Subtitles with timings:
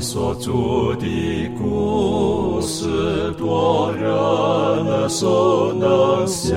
[0.00, 6.56] 所做的故事，多人耳熟能详，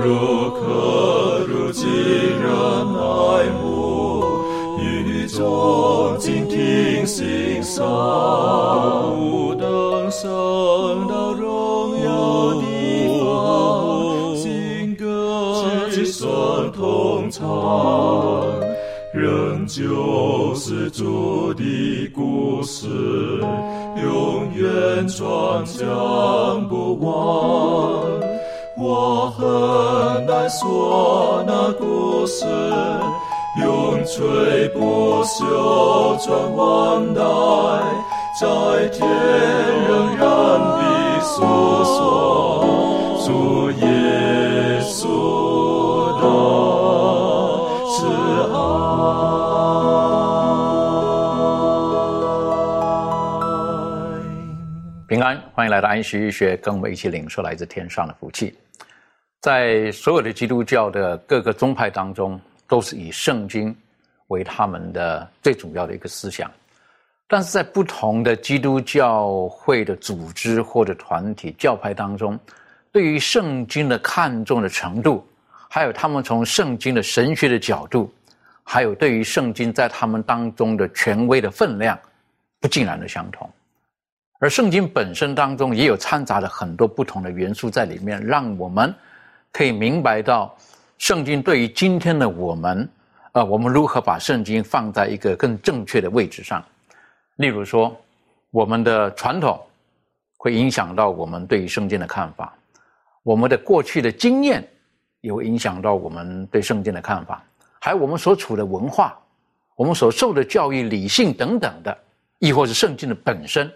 [0.00, 2.48] 如可如今人
[2.94, 4.24] 爱慕，
[4.78, 7.84] 欲众静听欣赏，
[9.18, 10.28] 吾等生
[11.08, 11.32] 到
[25.16, 28.02] 转将不忘。
[28.76, 32.44] 我很难说那故事，
[33.62, 37.22] 永垂不朽传万代，
[38.40, 39.08] 在天
[39.88, 40.26] 仍然
[40.58, 41.32] 的诉
[41.84, 41.94] 说
[43.24, 43.86] 主耶
[55.64, 58.54] 欢迎来到安息日学，跟我们一起领受来自天上的福气。
[59.40, 63.74] 在所有的基督教的各个宗派当中，都是以圣经
[64.26, 66.50] 为他们的最主要的一个思想。
[67.26, 72.38] 但是在不同的基督教会的组织或者团体教派当中，
[72.92, 75.26] 对于圣经的看重的程度，
[75.70, 78.12] 还有他们从圣经的神学的角度，
[78.62, 81.98] 还有对于圣经在他们当中的权威的分量，
[82.60, 83.50] 不尽然的相同。
[84.40, 88.94] 而圣经本身当中也有掺杂了很多不同的元素在里面，让我们
[89.52, 90.54] 可以明白到
[90.98, 92.88] 圣经对于今天的我们，
[93.32, 96.62] 呃，我们如何把圣经放在一个更正确的位置上。
[97.36, 97.96] 例如说，
[98.50, 99.58] 我们的传统
[100.36, 102.52] 会影响到我们对于圣经的看法，
[103.22, 104.66] 我们的过去的经验
[105.20, 107.42] 也会影响到我们对圣经的看法，
[107.80, 109.18] 还有我们所处的文化、
[109.74, 111.96] 我们所受的教育、理性等等的，
[112.40, 113.72] 亦或是圣经的本身。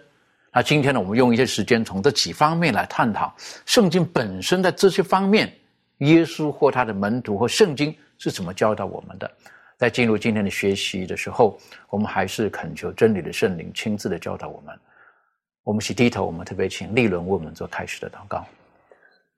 [0.51, 3.33] 那今天呢，我们用一些时间从这几方面来探讨
[3.65, 5.51] 圣经本身在这些方面，
[5.99, 9.29] 耶稣或他的门徒或圣经是怎么教导我们的。
[9.77, 11.57] 在进入今天的学习的时候，
[11.89, 14.75] 我们还是恳求真理的圣灵亲自的教导我们。
[15.63, 18.43] 我们一起低头，我们特别请立伦为我们做开始的祷告。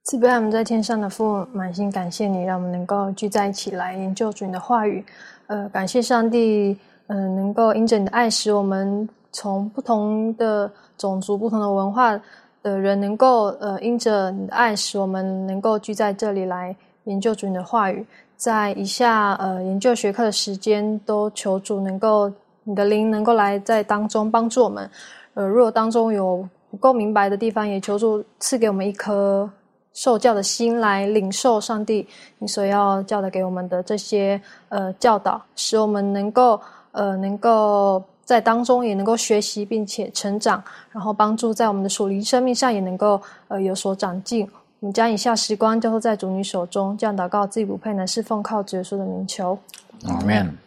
[0.05, 5.03] 慈悲我们在天上的父，满心感谢你，让我们能够聚在一起来研究主你的话语。
[5.45, 6.75] 呃，感谢上帝，
[7.07, 12.19] 嗯、能够因着你的爱，使我们从不同的种族、不同的文化
[12.61, 16.75] 的人，能够呃因着你的爱，使我们能够聚在这里来
[17.05, 18.05] 研究主你的话语。
[18.35, 22.31] 在以下呃研究学科的时间，都求主能够
[22.63, 24.89] 你的灵能够来在当中帮助我们。
[25.33, 29.49] 呃，如果当中有不够明白的地方，也求助赐给我们一颗
[29.93, 32.07] 受教的心，来领受上帝
[32.39, 36.59] 你所要教导给我们的这些呃教导，使我们能够
[36.91, 44.49] 呃能够在当中也能够学习，并且成长，然后帮助在我们的属灵生命上也能够呃有所长进。
[44.79, 49.59] 我们将以下时光交托在主你手中，这样祷告自己不配，乃是奉靠主耶稣的名求。
[50.07, 50.57] 阿门。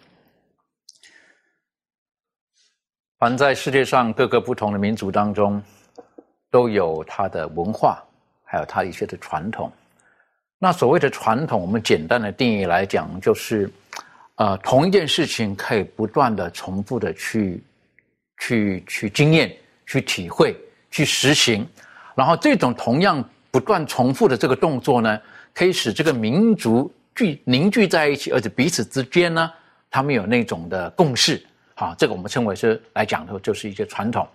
[3.18, 5.62] 凡在世界上各个不同的民族当中，
[6.50, 8.04] 都有它的文化，
[8.44, 9.72] 还有它一些的传统。
[10.58, 13.70] 那所谓的传统，我们简单的定义来讲，就是
[14.36, 17.62] 呃，同一件事情可以不断的重复的去
[18.38, 19.54] 去去经验、
[19.86, 20.56] 去体会、
[20.90, 21.66] 去实行，
[22.16, 25.20] 然后这种同样不断重复的这个动作呢，
[25.54, 29.48] 可以使这个民族聚凝聚在一起，而且彼此之间呢，
[29.88, 31.40] 他们有那种的共识。
[31.76, 34.26] 好，这个我们称为是来讲的，就是一些传统。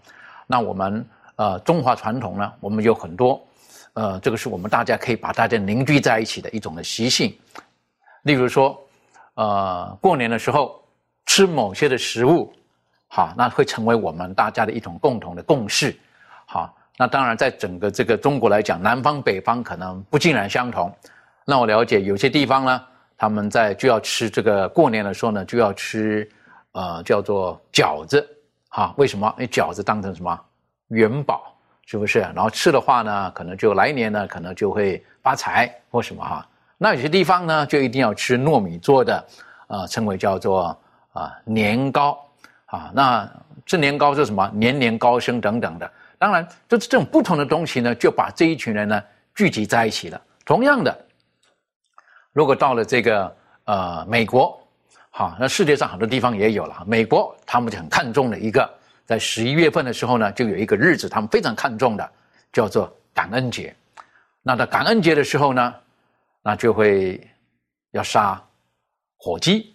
[0.48, 1.06] 那我们
[1.36, 3.46] 呃中华传统呢，我们有很多，
[3.94, 7.34] 呃，这个是我们大家可以把大家凝聚在一起的一种的习性。
[8.24, 8.82] 例如说，
[9.36, 10.84] 呃，过年的时候
[11.26, 12.54] 吃某些的食物，
[13.08, 15.98] 好，那会成为我们大家的一种共同的共识。
[16.46, 20.94] 好，那当然在整个这个中国来讲，南方北方可能不尽然相同。
[21.46, 22.82] 那我了解有些地方呢，
[23.18, 26.30] 他们在就要吃这个过年的时候呢，就要吃。
[26.74, 28.26] 呃，叫做饺子，
[28.70, 29.28] 哈，为什么？
[29.40, 30.40] 因为饺子当成什么
[30.90, 31.52] 元宝，
[31.88, 32.20] 是不是？
[32.20, 36.48] 然后吃的话呢，可能就来年呢，可能就会发财或什么哈。
[36.82, 39.26] 那有些地方呢，就一定要吃糯米做的，
[39.68, 40.76] 呃，称为叫做
[41.12, 42.18] 啊年糕，
[42.68, 43.30] 啊，那
[43.66, 44.50] 这年糕是什么？
[44.54, 45.92] 年年高升等等的。
[46.18, 49.04] 当然，就是这种不同的东西呢，就把这一群人呢
[49.36, 50.20] 聚集在一起了。
[50.46, 50.98] 同样的，
[52.32, 53.36] 如果到了这个
[53.66, 54.58] 呃美国。
[55.12, 56.82] 好，那世界上很多地方也有了。
[56.88, 58.70] 美国他们就很看重的一个，
[59.06, 62.10] 在十一月份的时候呢，就有一个日子，他们非常看重的，
[62.54, 63.76] 叫做感恩节。
[64.42, 65.74] 那到感恩节的时候呢，
[66.42, 67.20] 那就会
[67.92, 68.42] 要杀
[69.18, 69.74] 火鸡，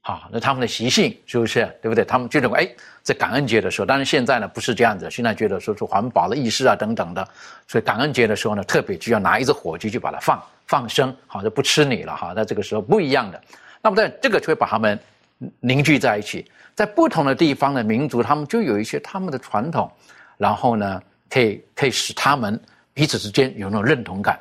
[0.00, 2.04] 好，那他们的习性是不是对不对？
[2.04, 7.28] 他们就认为，哎，在感恩节的时候，当然现在呢不是这样子，现在觉得说是环保的意识啊等等的，
[7.66, 12.32] 所以感恩节的时候呢，特别就要拿一只火鸡去把它放放生，好就不吃你了哈。
[12.34, 13.42] 那这个时候不一样的，
[13.82, 14.98] 那么在这个就会把他们
[15.60, 19.90] 凝聚在一起，在不同的地方的民族，他们就有一些他们的传统，
[20.38, 22.58] 然后呢，可以可以使他们
[22.94, 24.40] 彼此之间有那种认同感。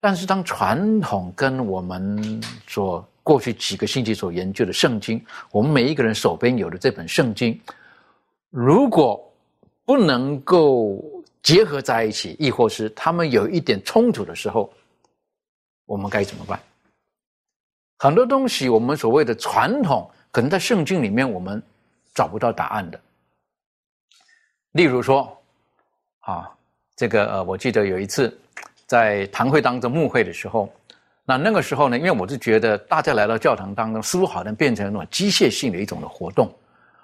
[0.00, 7.60] 但是，当传统跟我们所过去几个星期所研究的圣经，我们每一个人手边有的这本圣经，
[8.48, 9.20] 如果
[9.84, 11.02] 不能够
[11.42, 14.72] 结合在一起，亦或是他们有一点冲突的时候，
[15.84, 16.60] 我们该怎么办？
[17.98, 21.60] 很多东西，我们所谓的传统，可能在圣经里面我们
[22.14, 23.00] 找不到答案的。
[24.70, 25.36] 例如说，
[26.20, 26.48] 啊，
[26.94, 28.38] 这个呃，我记得有一次。
[28.88, 30.72] 在堂会当中牧会的时候，
[31.26, 36.50] 那那个时候呢，因为我是觉得大家来到教堂当中，似乎好像变成一种机械性的一种的活动，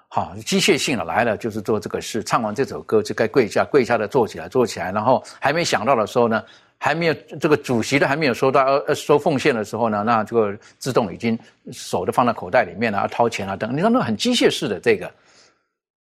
[0.08, 6.42] 好，机械性的来了就是做这个事，唱完这首歌就该跪下，跪下的坐起来，坐起来，然后还没想到的时候呢，
[6.78, 11.38] 还没有这个主席的还没有收到呃呃收奉献的时候呢，那这个自动已经
[11.70, 15.12] 手都放在口袋里面了，掏钱啊等，你看那很机械式的这个，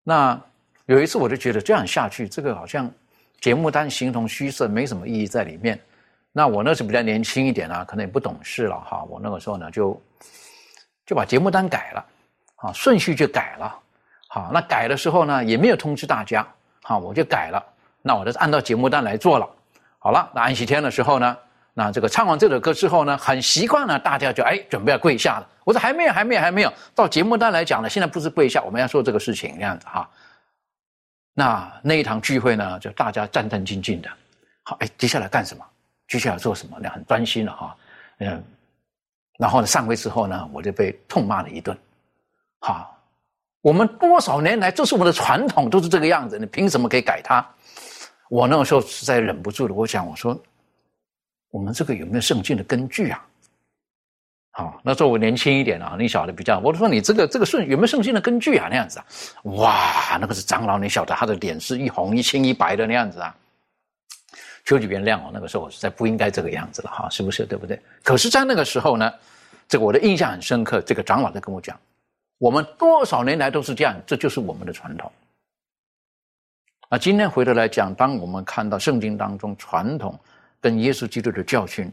[0.03, 0.39] 那
[0.85, 2.87] 有一次我就觉得这样下去，这个好像。
[3.41, 5.77] 节目单形同虚设，没什么意义在里面。
[6.31, 9.03] 那我那时比较年轻一点啊，可能也不懂事了哈。
[9.09, 9.99] 我那个时候呢，就
[11.07, 12.05] 就把节目单改了，
[12.57, 13.75] 啊，顺序就改了。
[14.27, 16.47] 好，那改的时候呢，也没有通知大家，
[16.83, 17.61] 好，我就改了。
[18.03, 19.49] 那我就按照节目单来做了。
[19.97, 21.35] 好了，那安息天的时候呢，
[21.73, 25.47] 那这个唱完这首歌之后呢，很习惯了，大家就哎准备要跪下了。
[25.63, 26.71] 我说还没有，还没有，还没有。
[26.93, 30.07] 到节目单来讲呢，现在不是跪下，我们要说这个事情这样子哈。
[31.33, 34.09] 那那一堂聚会呢，就大家战战兢兢的。
[34.63, 35.65] 好，哎，接下来干什么？
[36.07, 36.77] 接下来做什么？
[36.81, 37.77] 那很专心了哈。
[38.19, 38.43] 嗯，
[39.39, 41.77] 然后呢，上位之后呢，我就被痛骂了一顿。
[42.59, 42.95] 好，
[43.61, 47.43] 我们多少年来，这是我们的传统，都是这个样子，你凭什么可以改它？
[48.29, 50.37] 我那个时候实在忍不住了，我想，我说，
[51.49, 53.25] 我们这个有没有圣经的根据啊？
[54.51, 58.67] 啊，那时候我年轻一点啊，你晓得比较，我说你这个这个顺有没有圣经的根据啊？
[58.69, 59.05] 那样子啊，
[59.43, 63.33] 哇，那个是长老，你晓得他的脸是一红一青一白的那样子啊。
[64.65, 67.45] 求主原谅我，那个时候我实在不应该这个样子了哈，是不是？
[67.45, 67.79] 对不对？
[68.03, 69.11] 可是，在那个时候呢，
[69.69, 70.81] 这个我的印象很深刻。
[70.81, 71.79] 这个长老在跟我讲，
[72.37, 75.09] 我们多少年来都是这样，这就是我们的传统。
[76.89, 80.19] 那今天回头来讲，当我们看到圣经当中传统
[80.59, 81.89] 跟耶稣基督的教训。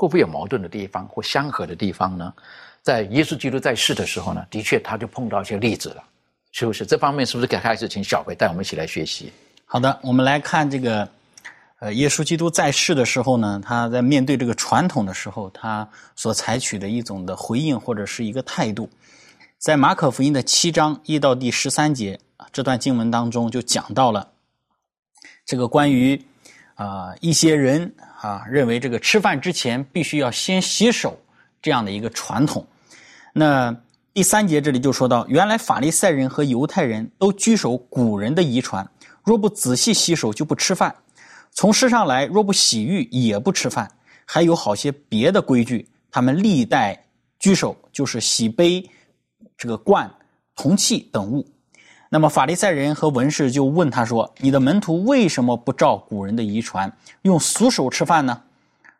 [0.00, 2.32] 会不会有矛盾的地方或相合的地方呢？
[2.80, 6.02] 在耶稣基督在世的时候呢，的确他就碰到一些例子了，
[6.52, 6.86] 是不是？
[6.86, 9.30] 这方面是不是该开始请小培带我们一起来学习？
[9.66, 11.06] 好的，我们来看这个，
[11.80, 15.86] 呃，耶稣基督在世的时候呢，他在面对这个传统的时候，他
[16.16, 18.88] 所采取的一种的回应或者是一个态度，
[19.58, 22.18] 在马可福音的七章一到第十三节
[22.50, 24.26] 这段经文当中就讲到了
[25.44, 26.18] 这个关于
[26.74, 27.94] 啊一些人。
[28.20, 31.18] 啊，认为这个吃饭之前必须要先洗手
[31.62, 32.66] 这样的一个传统。
[33.32, 33.74] 那
[34.12, 38.86] 第三节这里就说到，原来法利赛人和犹太人都居守古人的遗传，
[39.24, 40.94] 若不仔细洗手就不吃饭。
[41.52, 43.90] 从世上来，若不洗浴也不吃饭。
[44.26, 47.04] 还有好些别的规矩，他们历代
[47.38, 48.88] 居守，就是洗杯、
[49.56, 50.08] 这个罐、
[50.54, 51.44] 铜器等物。
[52.12, 56.92] 那么法利赛人和文士就问他说：“你的门徒为什么不照古人的遗传，
[57.22, 58.42] 用俗手吃饭呢？”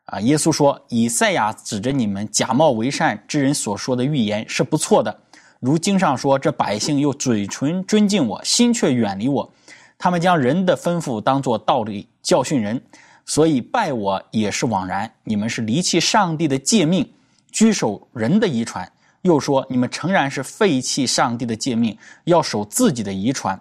[0.07, 5.19] 啊，耶稣说：“以赛亚指着你们假冒为善之人所说的预言是不错的。
[5.59, 9.53] 如经上说，这百姓又嘴唇尊敬我，心却远离我。
[9.99, 12.81] 他们将人的吩咐当作道理教训人，
[13.27, 15.13] 所以拜我也是枉然。
[15.25, 17.13] 你们是离弃上帝的诫命，
[17.51, 18.89] 居守人的遗传。”
[19.23, 23.61] 又说：“你们诚然是废弃上帝的诫命，要守自己的遗传。”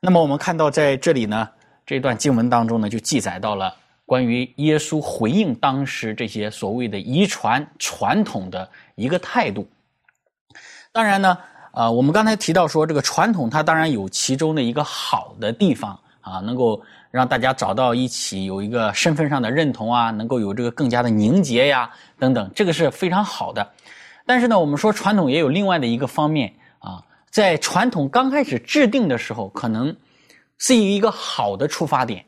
[0.00, 1.48] 那么我们看到在这里呢，
[1.84, 3.74] 这段经文当中呢，就记载到了
[4.04, 9.68] 关于耶稣回应当时这些所谓的遗传传统的一个态度。
[10.92, 11.36] 当然呢，
[11.72, 23.68] 啊，我们刚才提到说，这个传统它当然有其中的一个好的地方啊，能够让大家找到一起，有一个身份上的认同啊，能够有这个更加的凝结呀，等等，这个是非常好的。
[24.26, 29.96] 但是呢，我们说传统也有另外的一个方面啊，在传统刚开始制定的时候，可能
[30.58, 32.24] 是以一个好的出发点。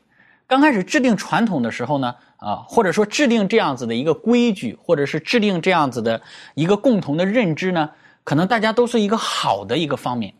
[0.47, 6.19] 刚开始制定传统的时候呢，啊，或者说制定这样子的一个规矩，或者是制定这样子的
[6.55, 7.89] 一个共同的认知呢，
[8.23, 10.33] 可能大家都是一个好的一个方面。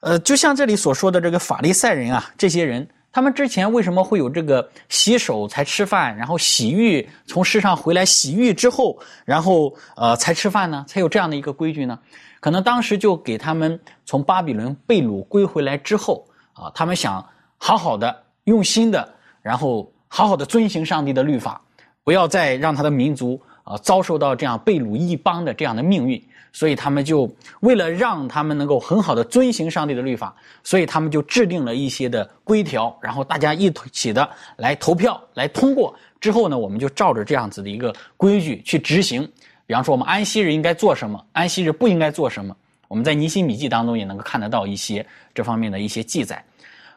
[0.00, 10.84] 呃，就像这里所说的这个法利赛人啊，这些人他们之前为什么会有这个洗手才吃饭，然后洗浴从世上回来洗浴之后，然后呃才吃饭呢？
[10.88, 11.96] 才有这样的一个规矩呢？
[12.40, 17.24] 可能当时就给他们从巴比伦被掳归回来之后啊，他们想
[17.56, 19.08] 好好的用心的，
[19.40, 21.60] 然后好好的遵行上帝的律法，
[22.02, 26.20] 不要再让他的民族啊遭受到这样被掳异邦的这样的命运。
[26.54, 27.28] 所以他们就
[27.60, 35.94] 为了让他们能够很好的遵行上帝的律法，所以他们就制定了一些的规条，然后大家一起的来投票来通过。
[36.20, 39.28] 之后呢，我们就照着这样子的一个规矩去执行。
[39.66, 42.56] 比方说，我们安息日应该做什么，安息日不应该做什么，
[42.86, 46.42] 我们在尼西米记当中也能够看得到一些这方面的一些记载。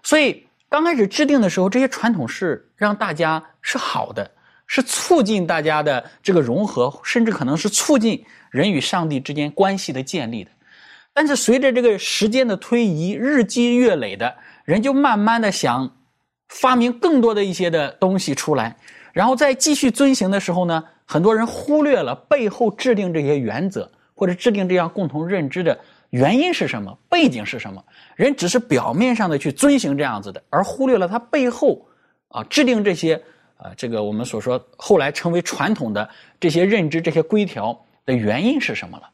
[0.04, 4.30] 所以刚开始制定的时候，这些传统是让大家是好的，
[4.68, 8.24] 是促进大家的这个融合，甚至可能是促进。
[8.50, 10.50] 人与上帝之间关系的建立的，
[11.14, 14.34] 但是随着这个时间的推移，日积月累的，
[14.64, 15.88] 人就慢慢的想
[16.48, 18.76] 发明更多的一些的东西出来，
[19.12, 25.78] 然后在继续遵行的时候呢，很多人忽略了背后制定这些原则或者制定这样共同认知的
[26.10, 27.84] 原因是什么，背景是什么，
[28.16, 31.86] 人只是表面上的去遵行这样子的，而忽略了他背后
[32.30, 33.22] 啊制定这些
[33.58, 36.10] 啊这个我们所说后来成为传统的
[36.40, 37.78] 这些认知这些规条。
[38.08, 39.10] 的原因是什么了？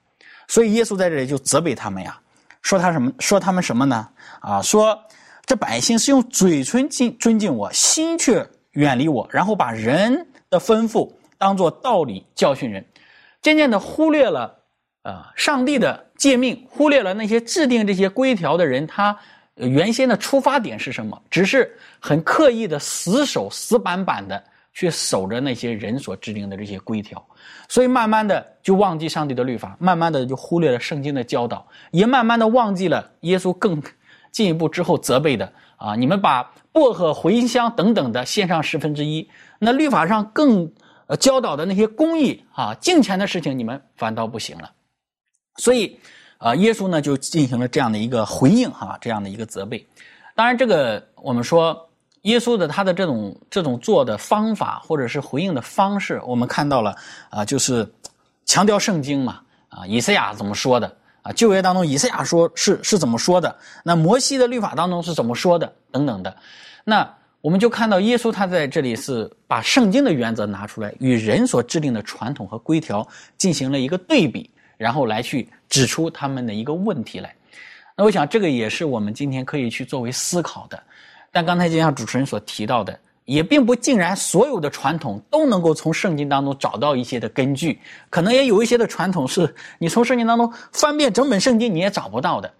[0.48, 2.16] 所以耶稣在这里就责备他们呀，
[2.62, 3.12] 说他什么？
[3.18, 4.08] 说他们什么呢？
[4.40, 4.96] 啊，说
[5.48, 12.86] 这百姓是用嘴唇敬尊敬我，心却远离我，然后把人的吩咐当做道理教训人，
[13.42, 14.60] 渐渐的忽略了
[15.02, 19.18] 啊上帝的诫命，忽略了那些制定这些规条的人他
[19.56, 21.22] 原先的出发点是什么？
[21.30, 24.44] 只是很刻意的死守死板板的
[24.74, 27.24] 去守着那些人所制定的这些规条。
[27.70, 33.82] 所以慢慢的就忘记上帝的律法，慢慢的就忽略了圣经的教导，也慢慢的忘记了耶稣更
[34.32, 39.30] 进一步之后责备的啊，你们把薄荷、茴香等等的献上十分之一，
[39.60, 40.72] 那律法上更
[41.20, 44.72] 教导的那些公义啊、敬虔的事情，你们反倒不行了。
[45.58, 46.00] 所以
[46.44, 49.86] 啊，耶稣呢就进行了这样的一个回应哈，这样的一个责备。
[50.36, 51.90] 当然，这个我们说。
[52.24, 56.96] 耶稣的他的这种这种做的方法，或者是回应的方式，我们看到了
[57.30, 57.86] 啊，就是
[58.46, 60.88] 强调圣经嘛啊，以赛亚怎么说的
[61.22, 61.34] 啊？
[61.34, 63.54] 旧约当中以赛亚说是是怎么说的？
[63.84, 65.70] 那摩西的律法当中是怎么说的？
[65.92, 66.34] 等等的。
[66.86, 73.06] 那我们就看到耶稣他在这里是把圣经的原则拿出来，与人所制定的传统和规条
[73.38, 74.50] 进行了一个对比，
[74.84, 77.34] 然后来去指出他们的一个问题来。
[77.96, 80.84] 那我想这个也是我们今天可以去作为思考的。
[81.32, 92.54] 但刚才就像主持人所提到的，也并不尽然所有的传统都能够从圣经当中找到一些的根据，可能也有一些的传统是你从圣经当中翻遍整本圣经你也找不到的。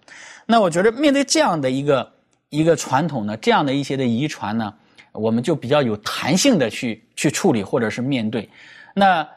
[0.46, 2.10] 那我觉得面对这样的一个
[2.48, 4.72] 一个传统呢，这样的一些的遗传呢，
[5.12, 8.48] 我们就比较有弹性的去去处理或者是面对。
[8.94, 9.28] 那。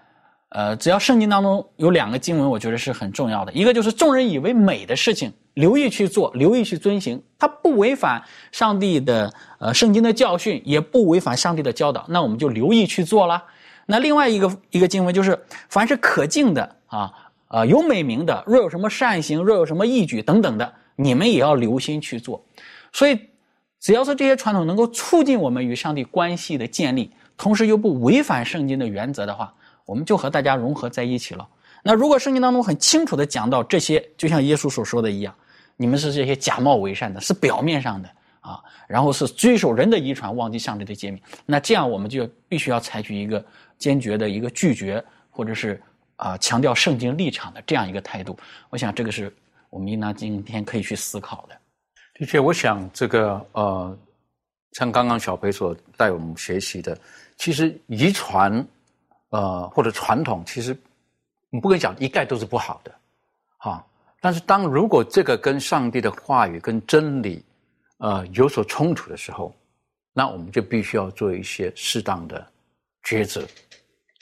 [0.49, 3.51] 呃，只要圣经当中有两个经文，我觉得是很重要的。
[3.51, 8.23] 一个就是众人以为美的事情，留意去做，留意去遵行，它不违反
[8.53, 13.43] 上帝的呃圣经的教训，也不违反上帝的教导，那我们就留意去做了。
[13.87, 15.37] 那另外一个一个经文就是，
[15.67, 17.11] 凡是可敬的啊，
[17.49, 22.41] 呃有美名的，若有什么善行，若有什么义举等等的，你们也要留心去做。
[22.93, 23.19] 所以，
[23.81, 29.53] 只要是这些传统能够促进我们与上帝关系的建立，同时又不违反圣经的原则的话。
[29.87, 31.47] 我们就和大家融合在一起了。
[31.81, 35.33] 那如果圣经当中很清楚的讲到这些，就像耶稣所说的一样，
[35.77, 38.09] 你们是这些假冒伪善的，是表面上的
[38.41, 41.21] 啊，然后是遵守人的遗传，忘记上帝的诫命。
[41.45, 43.43] 那这样我们就必须要采取一个
[43.77, 45.81] 坚决的一个拒绝，或者是
[46.17, 48.37] 啊强调圣经立场的这样一个态度。
[48.69, 49.33] 我想这个是
[49.69, 51.55] 我们应当今天可以去思考的。
[52.15, 53.97] 的确，我想这个呃，
[54.73, 56.97] 像刚刚小培所带我们学习的，
[57.37, 58.67] 其实遗传。
[59.29, 60.77] 呃，或者传统，其实
[61.49, 62.91] 你不跟你讲，一概都是不好的，
[63.57, 63.85] 哈。
[64.19, 67.43] 但是当如果这个跟上帝的话语、跟真理，
[67.97, 69.53] 呃，有所冲突的时候，
[70.13, 72.45] 那我们就必须要做一些适当的
[73.03, 73.45] 抉择，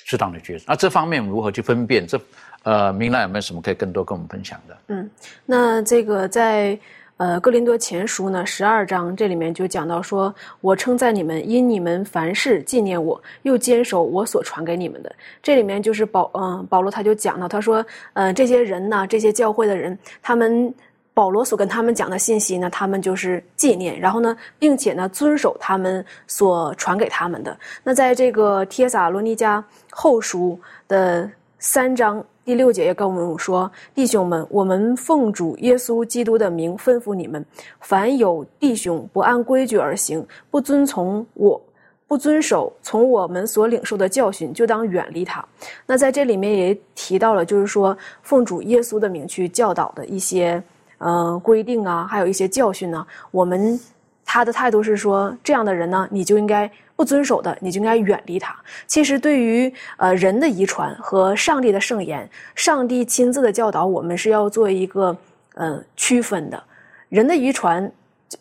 [0.05, 0.65] 适当的抉择。
[0.67, 2.05] 那这方面如何去分辨？
[2.05, 2.19] 这
[2.63, 4.77] 呃，明兰有没有什么可以更多跟我们分享的？
[4.87, 5.09] 嗯，
[5.45, 6.77] 那这个在。
[7.17, 15.15] 呃，哥林多前书呢，十二章这里面就讲到说，我称赞你们，因你们凡事纪念我，又坚守我所传给你们的。
[15.41, 20.73] 这里面就是保，嗯，保罗他就讲到，他说，嗯，这些人呢，这些教会的人，他们
[21.13, 27.57] 保罗所跟他们讲的信息呢，他们就是纪念，然后呢，并且呢，遵守他们所传给他们的。
[27.81, 32.21] 那在这个帖撒罗尼迦后书的三章。
[32.45, 37.43] 第六节也跟我们说：“弟兄们，我们奉主耶稣基督的名吩咐你们，
[37.79, 41.59] 凡有弟兄不按规矩而行，不遵从我，
[42.07, 45.43] 不遵守从我们所领受的教训，就当远离他。”
[45.87, 50.61] 那在这里面也提到了，就是说奉主耶稣的名去教导的一些
[50.99, 53.03] 呃规定啊，还有一些教训呢。
[53.31, 53.79] 我们
[54.23, 56.71] 他的态度是说，这样的人呢，你就应该。
[56.95, 58.55] 不遵守的，你就应该远离他。
[58.87, 65.15] 其实，对于呃人的遗传和上帝的圣言，上帝亲自的教导，我们是要做一个
[65.55, 66.63] 呃区分的。
[67.09, 67.91] 人的遗传，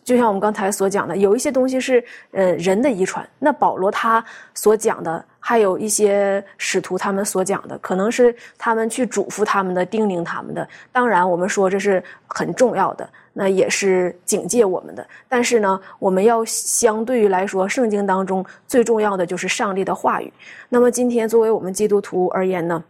[0.03, 3.27] 就像我们刚才所讲的，有一些东西是呃人的遗传。
[3.39, 10.67] 那保罗他所讲的，还有一些使徒他们所讲的，可能是他们去嘱咐他们的、叮咛他们的。
[10.91, 13.07] 当然，我们说这是很重要的。
[13.31, 20.33] 那也是警戒我们的，但是呢，我们要相对于来说，圣经当中最重要的就是上帝的话语。
[20.67, 22.83] 那么今天作为我们基督徒而言呢，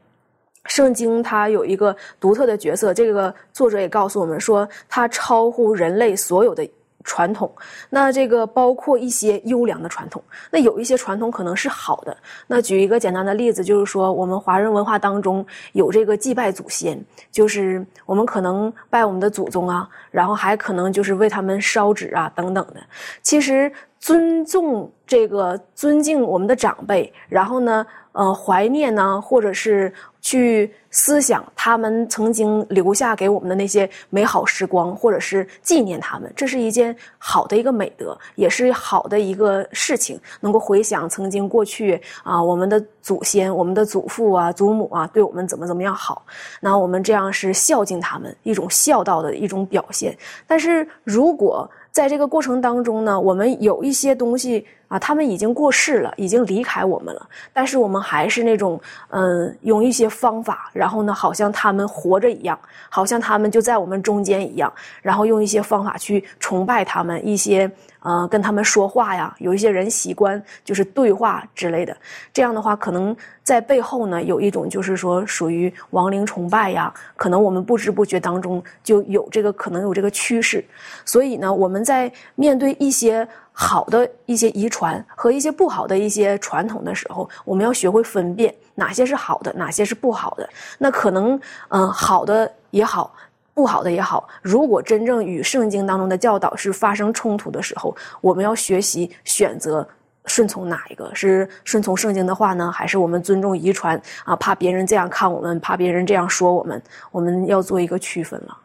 [0.68, 6.66] 圣经它有一个独特的角色，这个作者也告诉我们说，它超乎人类所有的。
[7.06, 7.50] 传统，
[7.90, 10.22] 那这个包括一些优良的传统。
[10.52, 12.18] 那有一些传统可能是好的。
[12.48, 17.00] 那举一个简单的例子，就是说我们华人文化当中有这个祭拜祖先，
[17.32, 22.82] 就是我们可能拜我们的祖宗啊，然后还可能就是为他们烧纸啊等等的。
[23.22, 27.86] 其实尊重这个尊敬我们的长辈，然后呢，
[28.16, 29.94] 呃，怀念呢，或者是。
[30.26, 40.20] 去思想他们曾经留下给我们的那些美好时光，或者是纪念他们，这是一件好的一个美德，也是好的一个事情。
[40.40, 46.26] 能够回想曾经过去啊，我们的祖先、我们的祖父啊、祖母啊，对我们怎么怎么样好，
[46.60, 50.18] 那我们这样是孝敬他们，一种孝道的一种表现。
[50.48, 54.66] 但是如果在这个过程当中呢，我们有一些东西。
[54.88, 57.27] 啊，他们已经过世了，已经离开我们了。
[57.51, 62.58] 但是我们还是那种，嗯，用一些方法，然后呢，好像他们活着一样，
[62.89, 67.70] 好像他们就在我们中间一样，然后用一些方法去崇拜他们，一些，
[68.01, 69.36] 呃，跟他们说话呀。
[69.39, 71.96] 有一些人习惯就是对话之类的，
[72.32, 76.94] 这样的话，可能在背后呢，有一种就是说属于亡灵崇拜呀。
[77.15, 80.63] 可能我们不知不觉当中就有这个可能有这个趋势。
[81.06, 83.27] 所以呢，我们在面对一些。
[83.58, 90.48] 好的一些遗传和一些不好的一些传统的时候，我们要学会分辨哪些是好的，哪些是不好的。
[90.77, 93.16] 那可能，嗯，好的也好，
[93.53, 99.88] 不好的也好，如果真正与圣经当中的教导是发生冲突的时候，我们要学习选择
[100.25, 104.36] 顺从哪一个是顺从圣经的话呢，还是我们尊重遗传啊？
[104.36, 108.58] 怕别人这样看我们，怕别人这样说我们，我们要做一个区分了。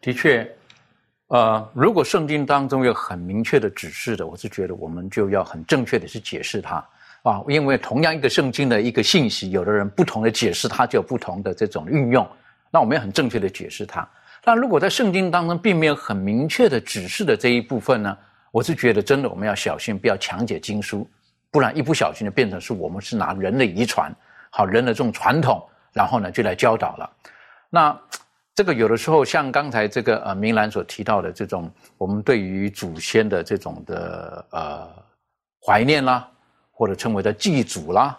[0.00, 0.50] 的确。
[1.30, 6.84] 呃，如果圣经当中有很明确的指示的，我是觉得我们就要很正确的去解释它
[7.22, 12.28] 啊，因为同样一个圣经的一个信息，有的人不同的解释它，就有不同的这种运用。
[12.68, 14.04] 那我们要很正确的解释它。
[14.42, 18.18] 但如果在圣经当中并没有很明确的指示的这一部分呢，
[18.50, 21.08] 我是觉得真的我们要小心，不要强解经书，
[21.52, 24.12] 不然一不小心就变成是我们是拿人的遗传，
[24.50, 27.08] 好人的这种传统，然后呢就来教导了。
[27.70, 27.96] 那。
[28.54, 34.88] 这个有的时候像刚才这个呃明兰所提到的这种，我们对于祖先的这种的呃
[35.64, 36.28] 怀念啦，
[36.70, 38.18] 或者称为的祭祖啦，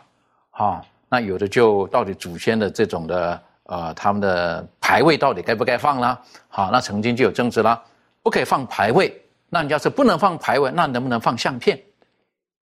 [0.52, 6.20] 哈，那有的就到底祖先的这种的呃他们的牌位到底该不该放啦？
[6.48, 7.80] 好，那曾经就有争执啦，
[8.24, 11.80] 不可以放牌位，那你要是不能放牌位，那能不能放相片？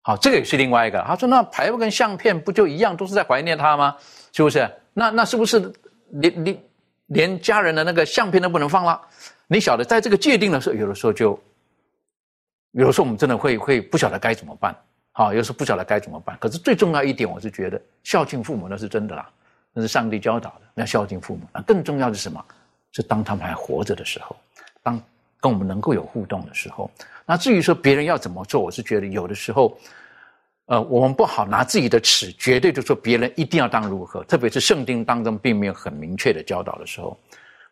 [0.03, 1.03] 好，这个也是另外一个。
[1.03, 3.95] 他说那牌位跟相片不就一样，都是在怀念他吗？
[4.33, 4.71] 是不是？
[4.95, 5.61] 那那是不是
[6.09, 6.61] 你你？
[7.07, 9.01] 连家人的那个相片都不能放了，
[9.47, 11.39] 你晓得，在这个界定的时候，有的时候就，
[12.73, 14.75] 有的时候我们真的会会不晓得该怎么办，
[15.13, 16.37] 好，有时候不晓得该怎么办。
[16.41, 19.31] 可是最重要一点，我是觉得孝敬父母那是真的啦，
[19.73, 21.43] 那是上帝教导的，要孝敬父母。
[21.53, 22.45] 那更重要的是什么？
[22.93, 24.35] 是当他们还活着的时候，
[24.83, 25.01] 当
[25.41, 26.91] 跟我们能够有互动的时候。
[27.25, 29.79] 那至于说别人要怎么做，我是觉得有的时候。
[30.67, 37.17] 呃，我们不好拿自己的尺，绝对就说别人一定要当如何，特别是圣经当中并没有很明确的教导的时候。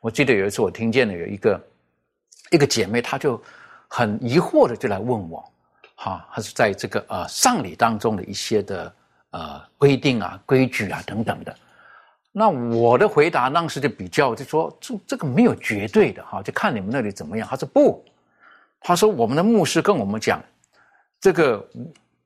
[0.00, 1.60] 我记得有一次我听见了有一个
[2.52, 3.42] 一个姐妹，她就
[3.88, 5.44] 很疑惑的就来问我，
[5.96, 8.94] 哈，她是在这个呃丧礼当中的一些的
[9.30, 11.52] 呃规定啊、规矩啊等等的。
[12.30, 17.48] 那我的回答当时就比较就说这这个没有绝对的哈，就看你们那里怎么样。
[17.50, 18.04] 她说不，
[18.78, 20.40] 她说我们的牧师跟我们讲
[21.20, 21.68] 这个。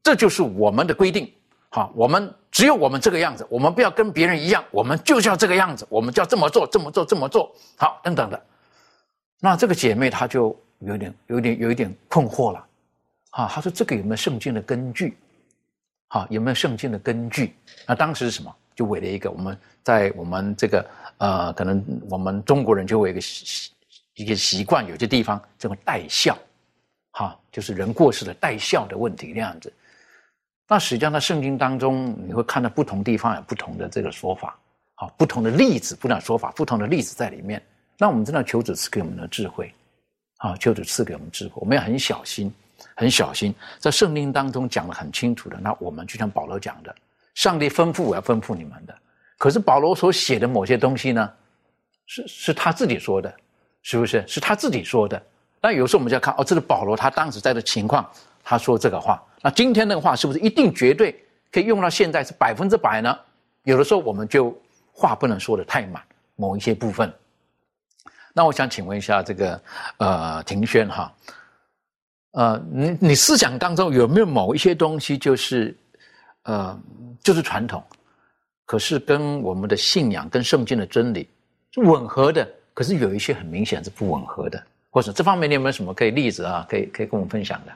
[0.08, 1.30] 这就是我们的规定，
[1.68, 8.42] 好，我们只有我们这个样子，我们不要跟别人一样，我们就是要这个样子，我们就要这么做，这么做，这么做，好，等等的。
[9.38, 12.66] 那这个姐妹她就有点、有点、有一点困惑了，
[13.32, 15.14] 啊，她说这个有没有圣经的根据？
[16.08, 17.54] 好，有没有圣经的根据？
[17.86, 18.50] 那当时是什么？
[18.74, 23.70] 就为了一个我们在我们这个呃，可能我们中国人就会一个习
[24.14, 26.34] 一个习惯，有些地方这个带孝，
[27.10, 29.70] 哈，就是人过世了带孝的问题那样子。
[30.68, 34.54] 那实际上在圣经当中，你会看到不同地方有不同的这个说法，
[34.94, 37.62] 好，不同的例子，不同的说法，不同的例子在里面。
[37.96, 39.72] 那我们知道求主赐给我们的智慧，
[40.36, 42.52] 啊，求主赐给我们智慧，我们要很小心，
[42.94, 45.58] 很小心，在圣经当中讲的很清楚的。
[45.60, 46.94] 那我们就像保罗讲的。
[47.34, 48.92] 上帝吩咐我要吩咐你们的，
[49.38, 51.32] 可是保罗所写的某些东西呢，
[52.06, 53.32] 是是他自己说的，
[53.82, 54.22] 是不是？
[54.26, 55.22] 是他自己说的。
[55.62, 58.08] 那有时候我们就要看哦，这是保罗他当时在的情况，
[58.48, 59.22] 他说这个话。
[59.42, 63.18] 那今天那个话是不是一定绝对可以用到现在是百分之百呢？
[63.64, 64.58] 有的时候我们就
[64.90, 66.02] 话不能说的太满，
[66.36, 67.12] 某一些部分。
[68.32, 69.60] 那我想请问一下这个
[69.98, 71.12] 呃庭轩哈，
[72.30, 75.76] 呃你你思想当中有没有某一些东西就是？
[76.44, 76.80] 呃，
[77.22, 77.84] 就是传统，
[78.64, 81.28] 可是跟我们的信仰、跟圣经的真理
[81.74, 82.48] 是吻合的。
[82.72, 86.66] 可是有一些很明显是不吻合的，或者这方面你有没有什么可以例子啊？
[86.66, 87.72] 可以可以跟我们分享的？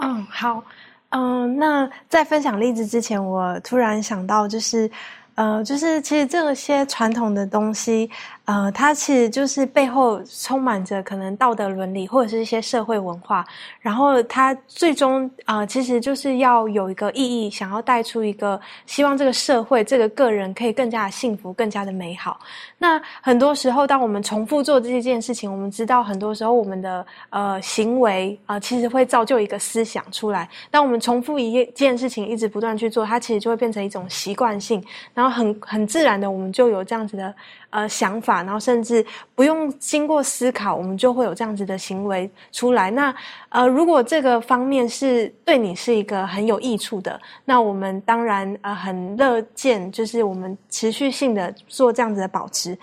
[0.00, 0.62] 嗯，好，
[1.10, 4.90] 嗯，那在分享例子之前，我突然想到，就是
[5.34, 8.10] 呃，就是其实这些传统的东西。
[8.46, 13.44] 呃，它其实就是背后充满着可能道德伦理或者是一些社会文化，
[13.80, 22.38] 然后它最终啊，其实就是要有一个意义，想要带出一个希望这个社会这个个人可以更加的幸福，更加的美好。
[22.78, 30.48] 那很多时候，当我们重复做这件事情，我们知道很多时候我们的呃行为啊，其实会造就一个思想出来。
[30.70, 34.80] 当我们重复一件事情，一直不断去做，它其实就会变成一种习惯性，
[35.14, 37.34] 然后很很自然的，我们就有这样子的。
[37.70, 42.90] 呃，想法，然后甚至不用经过思考，我们就会有这样子的行为出来。
[42.90, 43.14] 那
[43.48, 52.78] 呃，如果这个方面是对你是一个很有益处的，那我们当然呃很乐见，就是我们持续性的做这样子的保持。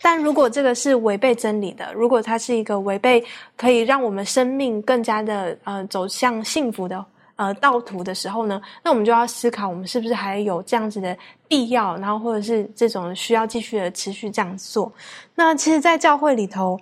[0.00, 3.24] 但如果这个是违背真理的，如果它是一个违背
[3.56, 7.04] 可以让我们生命更加的呃走向幸福的。
[7.38, 14.92] 呃，道途的时候呢，那我们就要思考，我们是不是还有这样子的必要，然后或者是这种需要继续的持续这样做。
[15.36, 16.76] 那其实，在教会里头，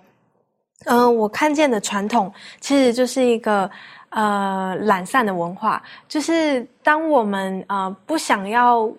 [0.85, 3.69] 嗯，我看见的传统其实就是一个
[4.09, 8.91] 呃懒散的文化，就是当我们呃不想要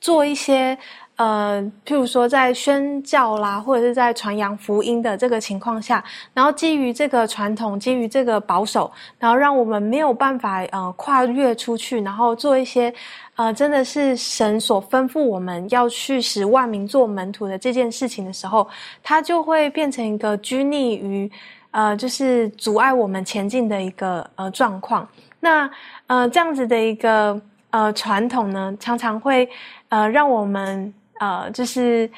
[0.00, 0.76] 做一些。
[1.16, 6.02] 呃，譬如说在宣教啦，或者是在传扬福音的这个情况下，
[6.32, 12.92] 然后基于这个传统，基于这个保守，然后让我们没有办法呃跨越出去，然后做一些
[13.36, 18.66] 呃真的是神所吩咐我们要去使万民做门徒的这件事情的时候，
[19.02, 21.30] 它就会变成一个拘泥于
[21.70, 25.06] 呃，就是阻碍我们前进的一个呃状况。
[25.38, 25.70] 那
[26.06, 27.40] 呃这样子的一个
[27.72, 29.46] 呃传统呢，常常会
[29.88, 30.94] 呃让我们。
[31.20, 32.10] 呃，就是，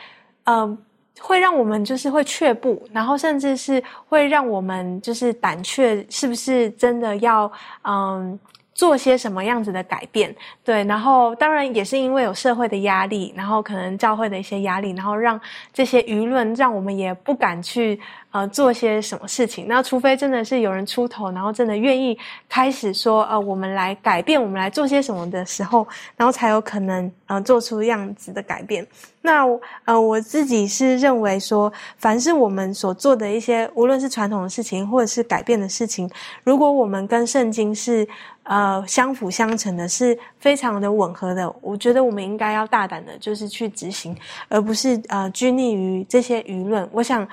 [0.45, 0.79] 呃，
[1.21, 7.51] 会让我们就是会却步，然后甚至是会让我们就是胆怯，是不是真的要
[7.83, 8.38] 嗯
[8.73, 10.35] 做些什么样子的改变？
[10.64, 15.38] 对，然后当然也是因为有社会的压力，然后可能教会的一些压力，然后让
[15.71, 18.01] 这些舆论让我们也不敢去。
[18.35, 19.66] 呃，做些什么事情？
[19.68, 22.18] 那除非真的是有人出头，然后真的愿意
[22.49, 28.85] 开始说，呃，我们来改变，我们来做些什么的时候，然后才有可能呃做出样子的改变。
[29.23, 29.47] 那
[29.85, 36.11] 呃，我自己是认为说，凡是我们所做的一些，无论是传统的事情，或者是改变的事情，
[36.42, 38.05] 如果我们跟圣经是
[38.42, 44.16] 呃相辅相成的，是非常的吻合的，我觉得我们应该要大胆的，就是去执行，
[44.49, 46.88] 而不是呃拘泥于这些舆论。
[46.90, 47.25] 我想。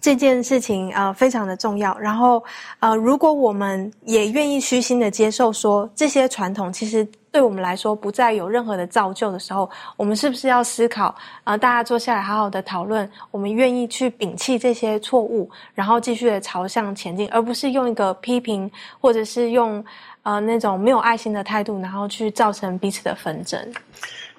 [0.00, 2.42] 这件事情呃非常的重要，然后
[2.80, 11.56] 呃如果我们也愿意虚心的接受说这些传统其实对我们来说不再有任何的造就的时候，我们是不是要思考啊？
[11.56, 19.84] 大家坐下来好好的讨论，我们愿意去摒弃这些错误，然后继续的朝向前进，而不是用一个批评或者是用
[20.22, 23.60] 呃那种没有爱心的态度，然后去造成彼此的纷争。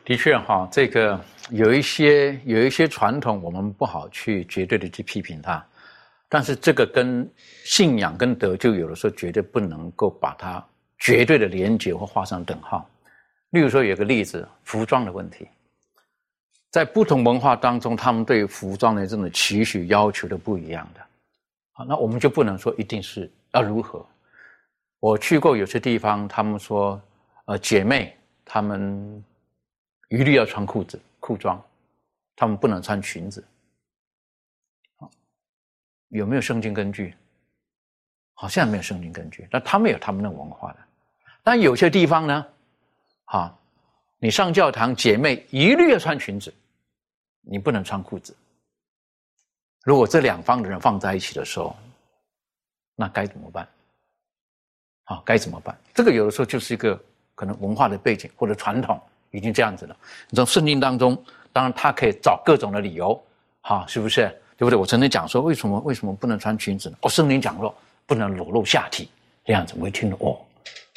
[0.10, 1.20] 的确哈，这个。
[1.52, 5.66] 有一些有一些传统，我们不好去绝对的去批评它，
[6.28, 7.28] 但是这个跟
[7.64, 10.64] 信仰跟德就有的时候绝对不能够把它
[11.00, 12.88] 绝对的连接或画上等号。
[13.50, 15.48] 例如说，有个例子，服装的问题，
[16.70, 21.02] 在不同文化当中，他们对服装的这种期许要求都不一样的。
[21.72, 24.06] 好，那我们就不能说一定是要如何。
[25.00, 27.02] 我去过有些地方，他们说，
[27.46, 29.24] 呃，姐妹他们
[30.10, 31.02] 一律要穿裤子。
[31.20, 31.62] 裤装，
[32.36, 33.46] 他们不能穿裙子，
[36.08, 37.14] 有没有圣经根据？
[38.34, 40.80] 好像没有圣经根据，但他们有他们的文化的。
[41.44, 42.46] 但有些地方呢，
[43.26, 43.54] 哈，
[44.18, 46.54] 你上教堂，姐妹一律要穿裙子，
[47.42, 48.34] 你不能穿裤子。
[49.84, 51.76] 如果这两方的人放在一起的时候，
[52.96, 53.68] 那该怎么办？
[55.04, 55.78] 啊，该怎么办？
[55.94, 56.98] 这个有的时候就是一个
[57.36, 59.00] 可能文化的背景或者传统
[59.32, 59.96] 已经这样子了。
[60.30, 61.18] 你从圣经当中，
[61.52, 63.22] 当然他可以找各种的理由，
[63.62, 64.28] 哈，是不是？
[64.58, 64.78] 对不对？
[64.78, 66.98] 我曾经讲说，为什么为什么不能穿裙子呢？
[67.02, 67.74] 哦，圣经讲了，
[68.06, 69.10] 不能裸露下体，
[69.46, 70.38] 这样子我一听，哦，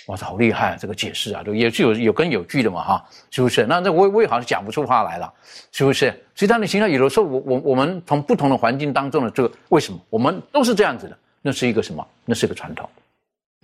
[0.07, 0.77] 哇，好厉害啊！
[0.81, 3.65] 这个解释啊，都也是有有根有据的嘛，哈，是不是？
[3.67, 5.33] 那那我我也好像讲不出话来了，
[5.71, 6.11] 是不是？
[6.35, 11.17] 所以当你形象有的时候，我我我们从不同的环境当中的这个为什么我们都是这样子的？
[11.41, 12.07] 那是一个什么？
[12.25, 12.89] 那是一个传统。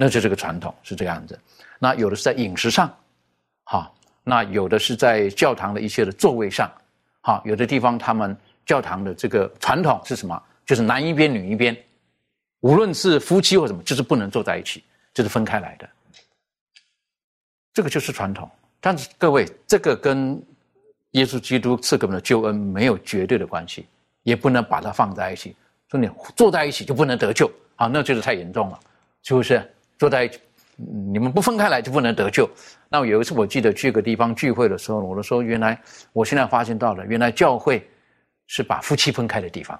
[0.00, 1.36] 那就是个传统，是这样子。
[1.80, 2.88] 那有的是在饮食上，
[3.64, 3.92] 哈；
[4.28, 6.70] 那有的是在教堂的一些的座位上，
[7.22, 7.40] 哈。
[7.46, 8.36] 有的地方他们
[8.66, 10.40] 教堂的这个传统是什么？
[10.66, 11.74] 就是男一边，女一边，
[12.60, 15.88] 无论是夫妻或什么，就是不能坐在一起，就是分开来的。
[17.72, 18.50] 这个就是传统。
[18.80, 20.40] 但是各位，这个跟
[21.12, 23.86] 耶稣基督赐给我们的救恩没有绝对的关系，
[24.24, 25.56] 也不能把它放在一起，
[25.90, 28.78] 说你坐在一起就不能得救，啊，那就是太严重了，
[29.22, 29.66] 是不是？
[29.98, 30.38] 坐在一起，
[30.78, 32.48] 你们不分开来就不能得救。
[32.88, 35.76] 那有一次我记得去一个地方聚会的时候，我都说原来
[36.12, 37.84] 我现在发现到了，原来教会
[38.46, 39.78] 是把夫妻分开的地方。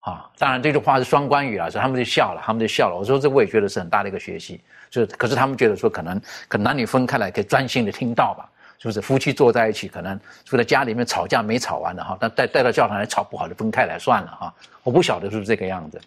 [0.00, 2.96] 啊，当然这句话是双关语啊，所以他们就笑了，他们就笑了。
[2.98, 9.00] 我说这我也觉得是很大的一个学习，就是可是他们觉得说可能可能男女分开来可以专心的听到吧，是不是？
[9.00, 14.54] 夫妻坐在一起，可能除了家里面吵架没吵完的哈，但带带到教堂来吵不好就分开来算了哈。
[14.82, 16.00] 我不晓得是不是这个样子。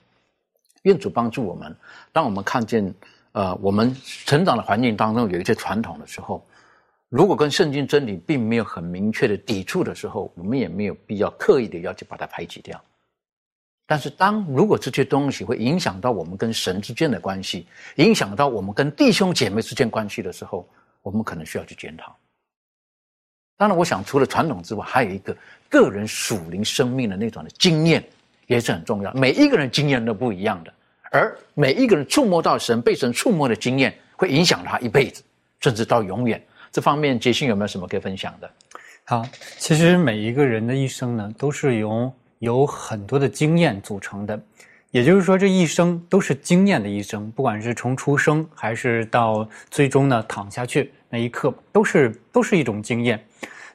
[0.84, 1.76] 愿主帮助我们。
[2.12, 2.94] 当我们看见，
[3.36, 3.94] 呃，我们
[4.26, 6.42] 成长的环境当中有一些传统的时候，
[7.10, 12.82] 如果跟圣经真理并没有很明确的抵触的时候，我们也没有必要刻意的要去把它排挤掉。
[13.86, 17.68] 但是，当如果这些东西会影响到我们跟神之间的关系，
[17.98, 20.66] 影响到我们跟弟兄姐妹之间关系的时候，
[21.02, 22.16] 我们可能需要去检讨。
[23.58, 25.36] 当然，我想除了传统之外，还有一个
[25.70, 28.02] 个人属灵生命的那种的经验。
[28.48, 30.72] 也是很重要，每一个人经验都不一样的，
[31.12, 35.24] 而每一个人触摸到神、被神触摸的经验，会影响他一辈子，
[35.60, 36.44] 甚至到永远。
[36.72, 38.50] 这方面，杰信有没有什么可以分享的？
[39.06, 39.26] 好，
[39.58, 44.38] 其实每一个人的一生呢，都是由有很多的经验组成的，
[44.92, 53.24] 也就是说，这一生都是经验的一生，不管是从出生还是到最终呢躺下去那一刻，都是都是一种经验。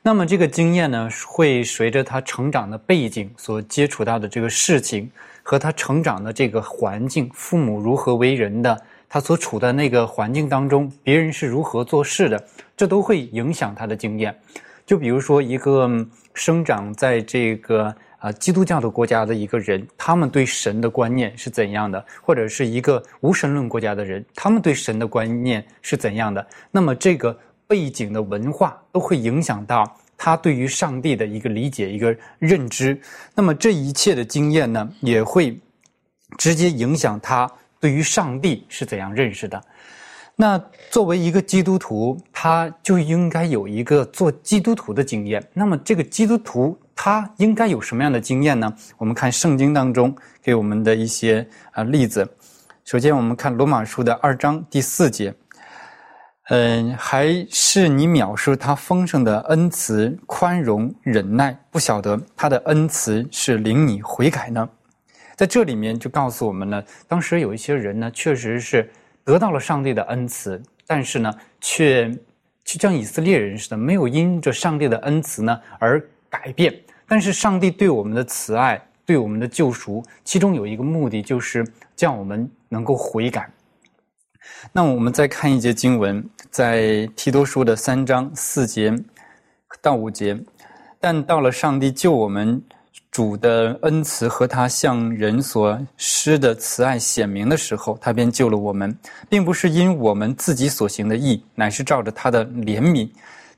[0.02, 5.10] 那么这个经验呢，会随着他成长的背景所接触到的这个事情，
[5.42, 12.44] 和他成长的这个环境，父母如何为人的，他所处的那个环境当中，别人是如何做事的，
[12.76, 14.34] 这都会影响他的经验。
[14.86, 15.88] 就比如说一个
[16.34, 22.04] 生长在这个啊基督教的国家的一个人，他们对神的观念是怎样的？
[22.22, 26.46] 或者是一个无神论国家的人，他们对神的观念是怎样的？
[26.70, 27.36] 那么这个。
[27.70, 33.00] 背景的文化都会影响到他对于上帝的一个理解、一个认知。
[33.34, 35.58] 那么这一切的经验呢，也会
[36.36, 39.58] 直接影响他对于上帝是怎样认识的。
[40.36, 45.42] 那作为一个基督徒，他就应该有一个做基督徒的经验。
[45.54, 48.70] 那么这个基督徒他应该有什么样的经验呢？
[48.98, 52.28] 我们看圣经当中给我们的一些啊例子。
[52.84, 55.34] 首先，我们看罗马书的二章第四节。
[56.52, 64.68] 嗯，还是你描述他丰盛的恩慈、宽容、忍耐，不晓得他的恩慈是领你悔改呢？
[65.36, 68.90] 在这里面就告诉我们了，当时有一些人呢，确实是
[69.24, 72.10] 得到了上帝的恩慈，但是呢，却
[72.64, 76.74] 就像以色列人似的，没有因着上帝的恩慈呢而改变。
[77.06, 83.48] 但是上帝对我们的慈爱、对我们的救赎，其中有一个目的，就是叫我们能够悔改。
[84.72, 88.94] 那我们再看一节经文，在提多书的三章四节
[89.80, 90.38] 到五节。
[91.00, 92.62] 但到了上帝救我们
[93.10, 98.94] 主的恩慈和他向人所施的慈爱显明的时候，他便救了我们，
[99.28, 103.08] 并不是因我们自己所行的义，乃是照着他的怜悯，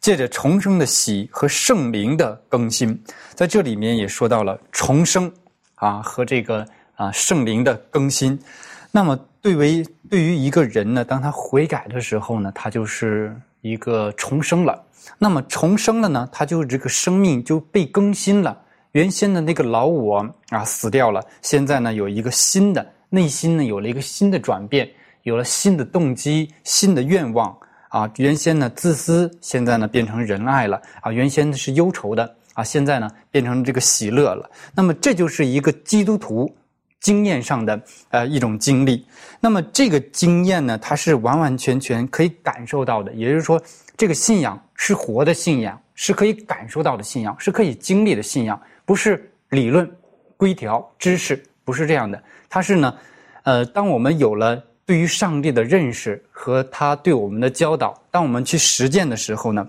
[0.01, 2.97] 借着重生的喜和圣灵的更新。
[3.35, 5.31] 在这里面也说到了重生
[5.75, 8.39] 啊和这个啊圣灵的更新。
[8.95, 14.85] 那么，对为对于一个人呢，当他悔改的时候呢，他就是一个重生了。
[15.19, 18.61] 那么重生了呢，他就这个生命就被更新了。
[18.91, 20.19] 原先的那个老我
[20.51, 24.87] 啊死掉了，现在呢有一个新的内心呢有了一个新的转变，
[25.23, 27.57] 有了新的动机、新的愿望
[27.89, 28.09] 啊。
[28.19, 31.11] 原先呢自私，现在呢变成仁爱了啊。
[31.11, 34.51] 原先是忧愁的啊，现在呢变成这个喜乐了。
[34.75, 36.55] 那么这就是一个基督徒。
[37.03, 39.05] 经验上的呃一种经历。
[39.41, 43.61] 那么这个经验呢，它是完完全全可以感受到的，也就是说，
[43.97, 49.91] 这个信仰是活的信仰，是可以感受到的信仰，是可以经历的信仰，不是理论、
[50.37, 52.23] 规条、知识，不是这样的。
[52.49, 52.95] 它是呢，
[53.43, 59.69] 呃，当我们有了对于上帝的认识和他对我们的教导，当我们去实践的时候呢，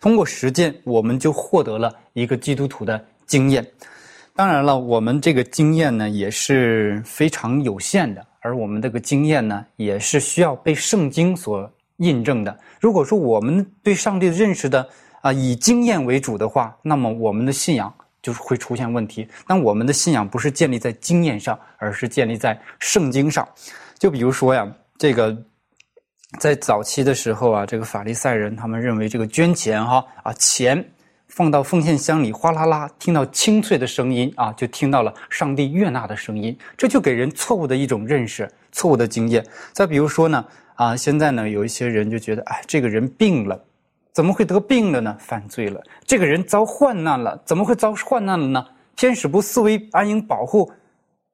[0.00, 3.64] 通过实践，我们就获得了一个基督徒的经验。
[4.36, 12.58] 当然了，我们这个经验呢也是非常有限的，而我们这个经验呢也是需要被圣经所印证的。
[12.80, 14.88] 如果说我们对上帝的认识的
[15.20, 19.24] 啊以经验为主的话，那么我们的信仰就是会出现问题。
[19.46, 23.48] 但我们的信仰不是建立在经验上，而是建立在圣经上。
[24.00, 24.68] 就比如说呀，
[24.98, 25.36] 这个
[26.40, 30.84] 在早期的时候啊，这个法利赛人他们认为这个捐钱哈啊钱。
[31.34, 39.44] 放到奉献箱里，哗啦啦，听到清脆的声音啊，就听到了上帝悦纳的声音，这就给人错误的一种认识，错误的经验。
[39.72, 40.44] 再比如说呢，
[40.76, 43.60] 啊，现在呢，有一些人就觉得，哎，这个人病了，
[44.12, 45.16] 怎么会得病了呢？
[45.18, 45.82] 犯罪了。
[46.06, 48.64] 这个人遭患难了，怎么会遭患难了呢？
[48.94, 50.70] 天使不四维安营保护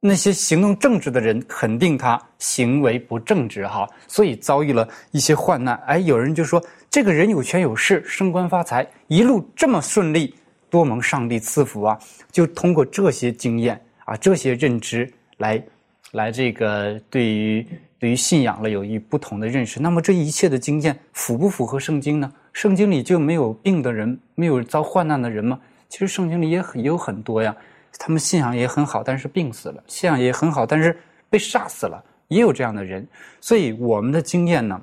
[0.00, 5.78] 那些行动正直的人，肯定他行为不正直哈，所以遭遇了一些患难。
[5.86, 6.58] 哎，有人就说。
[6.90, 10.34] 这个人有权有势，升官发财，一路这么顺利，
[10.68, 11.96] 多蒙上帝赐福啊！
[12.32, 15.62] 就通过这些经验啊，这些认知来，
[16.10, 17.64] 来这个对于
[17.96, 19.78] 对于信仰了有一不同的认识。
[19.78, 22.32] 那么这一切的经验符不符合圣经呢？
[22.52, 25.60] 圣经里就没有病的人，没有遭患难的人吗？
[25.88, 27.54] 其实圣经里也很也有很多呀，
[28.00, 30.98] 他们信仰也很好，但是病死了；信仰也很好，但是
[31.28, 33.06] 被杀死了，也有这样的人。
[33.40, 34.82] 所以我们的经验呢？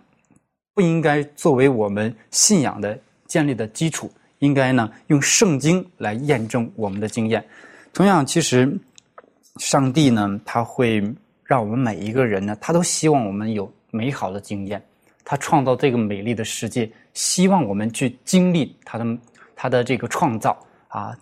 [0.78, 7.44] 不应该作为我们信仰的建立的基础，应该呢用圣经来验证我们的经验。
[7.92, 8.72] 同样，其实
[9.56, 11.02] 上帝呢，他会
[11.44, 14.80] 让我们每一个人呢，他都希望我们有美好的经验。
[15.26, 19.18] 他创造这个美丽的世界，希望我们去经历他的
[19.56, 20.56] 他的这个创造
[20.90, 21.18] 啊，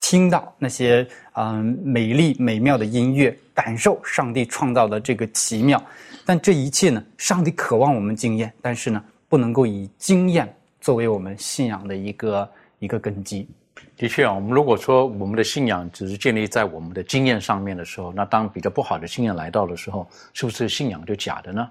[0.00, 5.80] 听到那些嗯美丽美妙的音乐，感受上帝创造的这个奇妙。
[6.28, 7.02] 但这一切呢？
[7.16, 10.46] 上帝渴望我们经验，但是呢，不能够以经验
[10.78, 13.48] 作为我们信仰的一个一个根基。
[13.96, 21.66] 的确啊，我们如果说我们的信仰只是建立在我们的经验上面的时候，那当比较不好的经验来到的时候，是不是信仰就假的呢？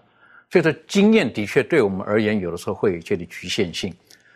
[0.49, 3.93] 所以说，经验的确对我们而言，有的时候会有一些的局限性。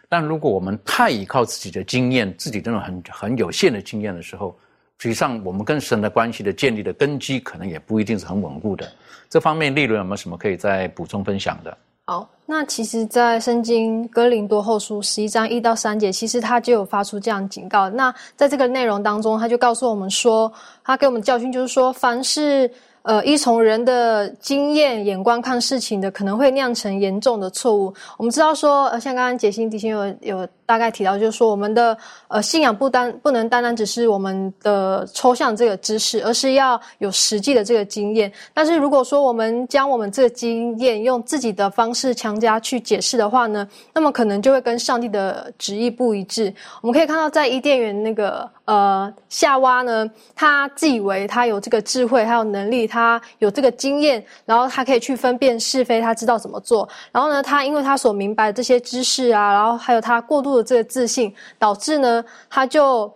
[0.07, 4.55] 但如果我们太依靠自己的经验，自己这种很很有限的经验的时候，
[5.01, 8.87] 实际上我们跟神的关系的建立的根基，可能也不一定是很稳固的。
[9.31, 11.75] 这方面，利润有没有什么可以再补充分享的？
[12.05, 17.89] 好，那其实，在圣经哥林多后书十一章一到三节，其实他就有发出这样警告。
[17.89, 22.69] 那在这个内容当中，他就告诉我们说，他给我们教训就是说，凡是。
[23.03, 27.91] 呃，依从人的经验眼光看事情的，可能会酿成严重的错误。
[28.15, 31.97] 我们知道说，呃，像刚刚解心迪心有有大概提到，就是说，我们的
[32.29, 38.31] 呃信仰不单不能单单只是我们的抽象这个知识，而是要有实际的这个经验。
[38.53, 46.53] 但是如果说我们将我们这个经验用自己的方式强加去解释的话呢，那么可能就会跟上帝的旨意不一致。
[46.81, 52.88] 我们可以看到，在伊甸园那个呃夏娃呢，他自以为他有这个智慧，还有能力。
[52.88, 56.88] 他有这个经验，然后他可以去分辨是非，他知道怎么做。
[57.12, 63.12] 然后呢，他因为他所明白的这些知识啊，然后还有他过度这个自信，导致呢，他就。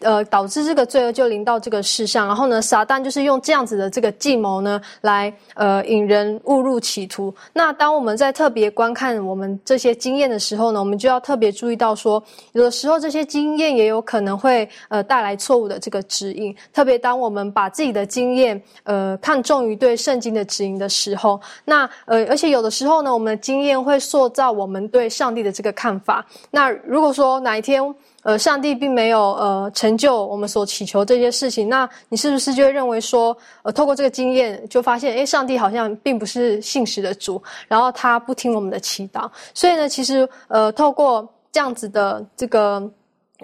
[0.00, 7.34] 呃，导致这个罪恶就临到这个世上，然后呢，撒旦就是用这样子的这个计谋呢，来呃引人误入歧途。
[7.52, 16.54] 那当我们在特别观看我们这些经验的时候呢，我们就要特别注意到说，有的时候这些经验也有可能会呃带来错误的这个指引。
[16.72, 26.24] 特别当我们把自己的经验呃看重于对圣经的指引的时候，那呃而且有的时候呢，我们的经验会塑造我们对上帝的这个看法。
[26.50, 27.82] 那如果说哪一天，
[28.22, 39.30] 呃，上帝并没有呃成就我们所祈求这些事情，那你是不是就会认为说，呃，透过这个经验就发现，诶，上帝好像并不是信实的主，然后他不听我们的祈祷。
[39.54, 42.90] 所以呢，其实呃，透过这样子的这个。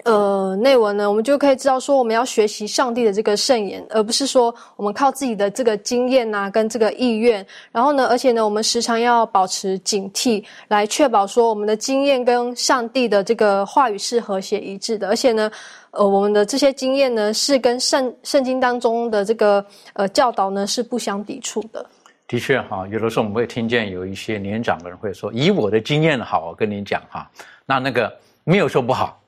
[0.03, 7.45] 呃，内文呢，我们就可以知道说，我们要学习上帝的这个圣言，而不是说我们靠自己的这个经验呐，跟这个意愿。
[7.71, 15.07] 然后呢，而且呢，我们时常要保持警惕，来确保说我们的经验跟上帝的这个话语是和谐一致的。
[15.07, 15.51] 而且呢，
[15.91, 21.83] 呃，我们的这些经验呢，是跟圣圣经当中的这个呃教导呢是不相抵触的。
[22.27, 27.27] 的确哈，有的时候我们会听见有一些年长的人会说：“以我的经验好，我跟你讲哈，
[27.65, 29.19] 那那个没有说不好。”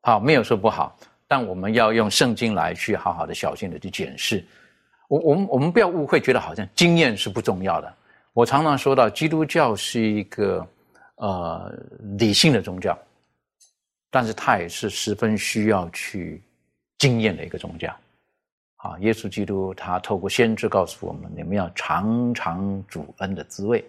[0.00, 0.96] 好，没有说不好，
[1.26, 4.44] 但我们要用圣经来去好好的、小心的去检视。
[5.08, 7.94] 我我们我们不要误会，觉得好像经验是不重要的。
[8.32, 10.66] 我常常说到，基督教是一个
[11.16, 11.72] 呃
[12.18, 12.96] 理性的宗教，
[14.10, 16.42] 但是它也是十分需要去
[16.98, 17.94] 经验的一个宗教。
[18.76, 23.84] 啊，耶稣基督他透过先知告诉我们，你们要尝尝主恩的滋味，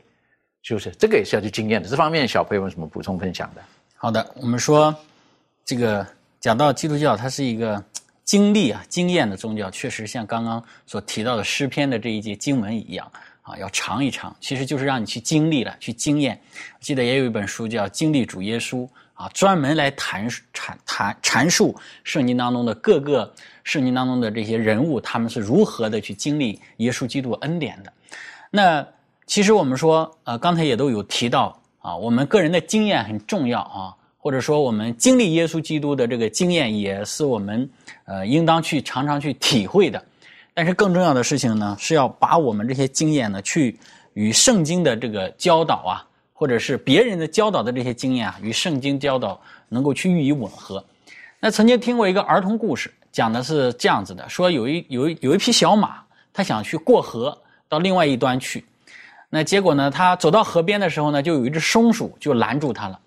[0.64, 1.88] 就是这个也是要去经验的。
[1.88, 3.62] 这方面，小朋友有什么补充分享的？
[3.95, 4.95] 好的，我们说
[5.70, 6.03] 这个
[6.39, 7.84] 讲到基督教，它是一个
[8.24, 13.07] 经历啊、经验的宗教，确实像刚刚所提到的诗篇的这一节经文一样
[13.43, 16.41] 啊，要尝一尝，其实就是让你去经历了、去经验。
[16.80, 18.78] 记得也有一本书叫《经历主耶稣》
[19.13, 23.32] 啊，专门来谈阐谈阐述圣经当中的各个。
[23.63, 27.93] 圣经当中的这些人物，他们是如何的去经历耶稣基督恩典的？
[28.49, 28.84] 那
[29.28, 37.67] 其实我们说，呃，刚才也都有提到啊，我们个人的经验很重要啊，或者说我们经历耶稣基督的这个经验，也是我们
[38.05, 40.03] 呃应当去常常去体会的。
[40.53, 43.80] 但是更重要的事情呢，是要把我们这些经验呢，去
[44.13, 49.39] 与圣经的这个教导啊，或者是别人的教导的这些经验啊，与圣经教导
[49.70, 50.84] 能够去予以吻合。
[51.39, 52.93] 那曾经听过一个儿童故事。
[53.11, 55.95] 讲的是这样子的：说有一有一有一匹小马，
[56.32, 57.36] 它想去过河
[57.67, 58.63] 到另外一端去。
[59.32, 62.99] 那结果呢，它走到河边的时候呢，就有一只松鼠就拦住它了，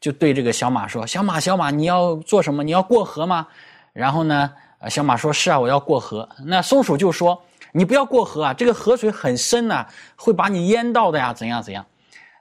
[0.00, 2.62] 就对这个小马说：“小马，小马，你要做什么？
[2.62, 3.46] 你要过河吗？”
[3.92, 4.52] 然后呢，
[4.88, 7.40] 小马说：“是啊，我要过河。”那松鼠就说
[7.72, 11.84] ：“你不要过河啊，这个河水很深呐，会把你淹到的呀，怎样怎样。”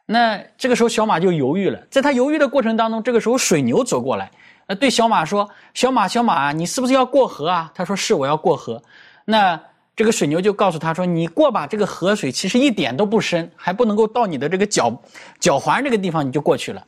[0.05, 4.29] 那这个时候小马就犹豫了，在他犹豫的过程当中，这个时候水牛走过来。
[4.67, 8.81] 呃，对小马说：“小马，小马，你是不是要过河啊？”他说：“是，我要过河。”
[9.25, 9.59] 那
[9.95, 14.91] 这个水牛就告诉他说：“你过吧，这个河水其实一点都不深，还不能够到你的这个脚
[15.39, 16.83] 脚踝这个地方，你就过去了。”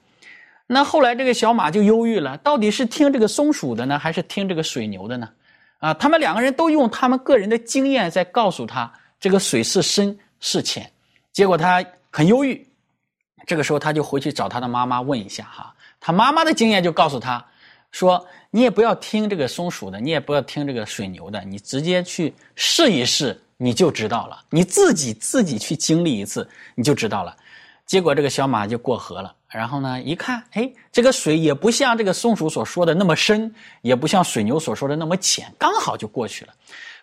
[0.68, 5.30] 那后来这个小马就忧郁了，到底是听这个松鼠的呢，还是听这个水牛的呢？
[5.80, 10.92] 啊，他们两个人都用他们个人的经验在告诉他这个水是深是浅，
[11.32, 12.68] 结果他很忧郁。
[13.46, 17.44] 这个时候他就回去找他的妈妈问一下哈，他妈妈的经验就告诉他。
[17.90, 24.44] 说你也不要听这个松鼠的，你也不要听这个水牛的，你直接去试一试，你就知道了。
[24.50, 27.36] 你自己自己去经历一次，你就知道了。
[27.86, 36.54] 结果这个小马就过河了，然后呢，一看，哎，这个水也不像这个松鼠所说的那么深，也不像水牛所说的那么浅，刚好就过去了。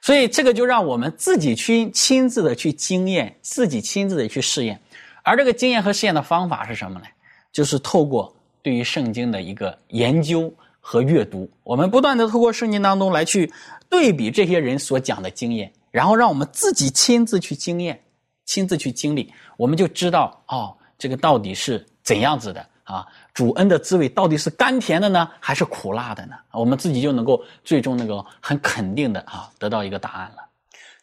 [0.01, 4.81] 所以这个就让我们自己去亲自的去经验，自己亲自的去试验。
[5.23, 7.07] 而这个经验和试验的方法是什么呢？
[7.53, 10.53] 就是透过对于圣经的一个研究。
[10.87, 13.51] 和阅读，我们不断的透过圣经当中来去
[13.89, 17.99] 对比这些人所讲的经验，然后让我们自己亲自去经验，
[18.45, 23.05] 亲自去经历，我们就知道哦，这个到底是怎样子的啊？
[23.33, 26.37] 主恩的滋味到底是甘甜的呢，还是苦辣的呢？
[26.53, 30.45] 我们自己就能够最终能够很肯定的啊，得到一个答案了。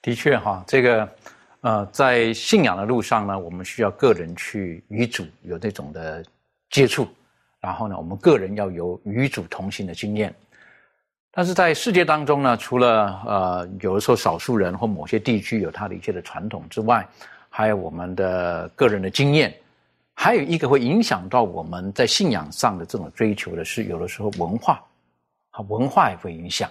[0.02, 1.10] 的确哈，这个
[1.62, 6.24] 呃，在信仰的路上呢，我们需要个人去与主有这种的
[6.70, 7.08] 接触。
[7.60, 10.34] 然后呢，我们个人要有与主同行的经验，
[11.32, 17.08] 但是在世界当中呢，除了呃有的时候少数人或某些地区有他的一些的传统之外，
[17.50, 19.54] 还有我们的个人的经验，
[20.24, 24.80] 还有一个会影响到我们在信仰上的这种追求的是，有的时候文化，
[25.50, 26.70] 啊文化也会影响。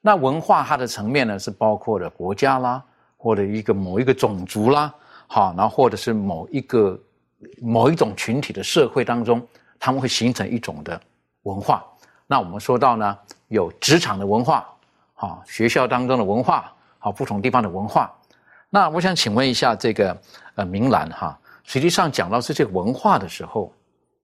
[0.00, 2.80] 那文化它的层面呢，是包括了国家啦，
[3.16, 4.94] 或者一个某一个种族啦，
[5.26, 6.96] 好，然后或者是某一个
[7.60, 9.44] 某一种群体的社会当中。
[9.80, 10.98] 他们会形成一种的
[11.42, 11.84] 文化。
[12.28, 13.18] 那我们说到呢，
[13.48, 14.64] 有职场的文化，
[15.14, 18.10] 啊，学校当中的文化，好，不同地方的文化。
[18.70, 20.16] 那我想请问一下这个
[20.54, 23.72] 呃明兰哈，实际上讲到这些文化的时候，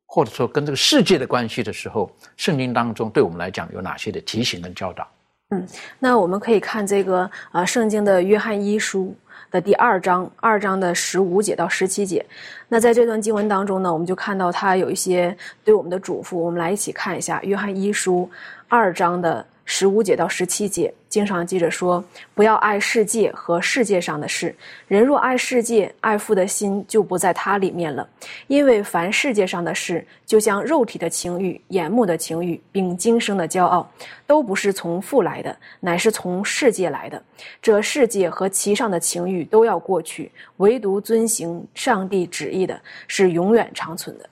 [0.07, 5.09] 或者说跟这个世界的关系的时候，圣经当中对我们来讲有哪些的提醒跟教导？
[5.51, 5.67] 嗯，
[5.99, 9.15] 那我们可以看这个啊，圣经的约翰一书。
[9.51, 12.25] 的第二章，二章的十五节到十七节，
[12.69, 18.31] 那在这段经文当中呢，我们就看到他有一些对我们的嘱咐，我们来一起看一下《约翰一书》
[18.69, 19.45] 二章的。
[19.73, 22.05] 十五节到十七节，经常记着说：
[22.35, 24.53] 不要爱世界和世界上的事。
[24.89, 28.07] 人若爱世界，爱父的心就不在他里面了。
[28.49, 33.89] 因为凡世界上的事，就像肉体的情欲、眼目的情欲，并今生的骄傲，
[34.27, 37.23] 都不是从父来的，乃是从世界来的。
[37.63, 44.29] 这世界和其上的情欲都要过去，唯独遵行上帝旨意的，是永远长存的。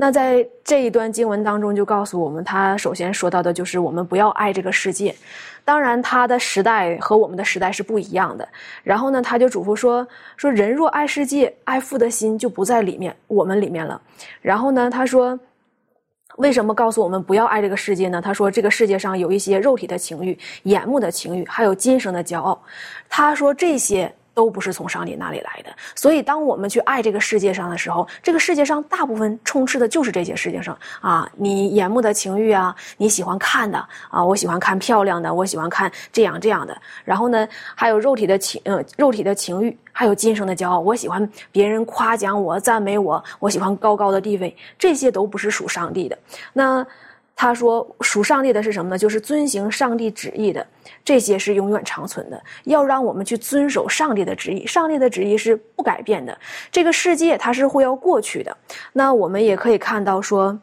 [0.00, 5.12] 那在这一段经文当中，就告诉我们，他首先说到的就是我们不要爱这个世界。
[5.64, 8.48] 当然，他的时代和我们的时代是不一样的。
[8.84, 14.00] 然后呢，他就嘱咐说：说人若爱世界，爱父的心就不在里面，我们里面了。
[14.40, 15.36] 然后呢，他说，
[16.36, 18.22] 为什么告诉我们不要爱这个世界呢？
[18.22, 22.62] 他说这个世界上有一些肉体的情欲、眼目的情欲，还有今生的骄傲。
[23.08, 24.14] 他说这些。
[24.38, 46.16] 都不是从上帝那里来的，所以当我们去爱这个世界上的时候，这个世界上大部分充斥的就是这些世界上啊，你眼目的情欲啊，你喜欢看的啊，我喜欢看漂亮的，我喜欢看这样这样的，然后呢，还有肉体的情，呃，肉体的情欲，还有今生的骄傲，我喜欢别人夸奖我、赞美我，我喜欢高高的地位，这些都不是属上帝的。
[46.52, 46.86] 那。
[47.40, 48.98] 他说：“属上帝的是什么呢？
[48.98, 50.66] 就是遵行上帝旨意的，
[51.04, 52.42] 这些是永远长存的。
[52.64, 56.36] 要让我们去遵守上帝的旨意，上帝的旨意是不改变的。
[56.72, 58.56] 这个世界它是会要过去的。
[58.92, 60.58] 那我们也可以看到说，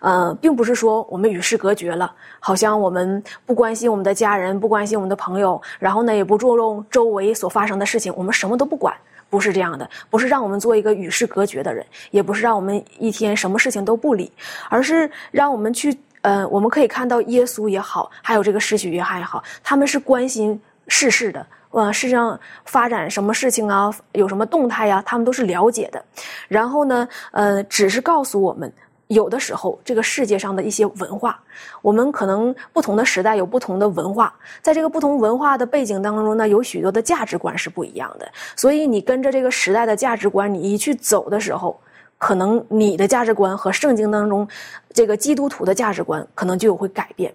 [0.00, 2.10] 呃，并不是说我们与世隔绝了，
[2.40, 8.96] 好像我们不关心我们的家人，不关心我们的朋友，然后呢，也不注重周围所发生的事情，我们什么都不管。”
[9.30, 14.30] 不是这样的，不是让我们做一个与世隔绝的人，也不是让我们一天什么事情都不理，
[14.68, 26.02] 而是让我们去，呃，我们可以看到耶稣也好，还有这个施洗约翰也好，他们是关心世事的，呃，世上发展什么事情啊，有什么动态呀，他们都是了解的。
[26.48, 28.72] 然后呢，呃，只是告诉我们。
[29.08, 31.40] 有的时候，这个世界上的一些文化，
[31.82, 38.30] 我们可能不同的时代有不同的文化，在这个不同文化的背景当中呢，有许多的价值观是不一样的。
[38.54, 41.80] 所以，你跟着这个时代的价值观，你一去走的时候，
[42.18, 44.46] 可能你的价值观和圣经当中
[44.92, 47.32] 这个基督徒的价值观可能就会改变。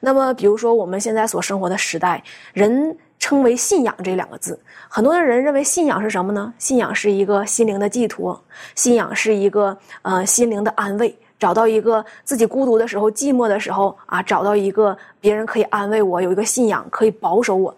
[0.00, 2.22] 那么，比如说我们现在所生活的时代，
[2.52, 6.52] 人称为信仰这两个字，很多的人认为信仰是什么呢？
[6.58, 8.38] 信仰是一个心灵的寄托，
[8.74, 17.74] 信仰是一个呃心灵的安慰，找到一个自己孤独的时候、寂寞的时候啊，找到一个别人可以安慰我，有一个信仰可以保守我。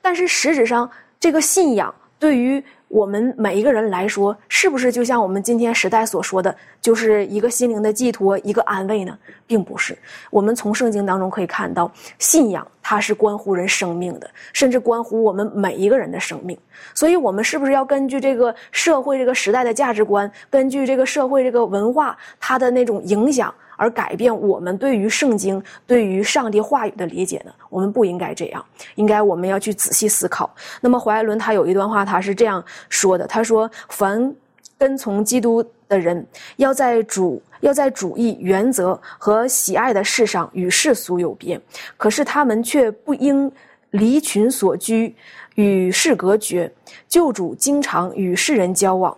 [0.00, 0.90] 但是实质上，
[1.20, 2.64] 这个信仰对于。
[2.88, 9.18] 我们每一个人来说，是不是就像我们今天时代所说的，就是一个心灵的寄托，一个安慰呢？
[9.46, 9.96] 并不是。
[10.30, 16.56] 我们从圣经当中可以看到，信仰它是关乎人生命的，甚至关乎我们每一个人的生命。
[16.94, 23.52] 所以，我们是不是要根据这个社会、这个时代的价值观，根据这个社会、这个文化它的那种影响？
[23.76, 27.52] 而改变我们对于圣经、对于上帝话语的理解呢？
[27.68, 28.64] 我们不应该这样，
[28.94, 30.52] 应该我们要去仔细思考。
[30.80, 34.34] 那么，怀伦他有一段话，他是这样说的：“他说，凡
[34.78, 41.60] 跟从基督的人，要在主要在主义、原则和喜爱的事上与世俗有别，
[41.96, 43.50] 可是他们却不应
[43.90, 45.14] 离群所居，
[45.54, 46.72] 与世隔绝。
[47.08, 49.16] 救主经常与世人交往。”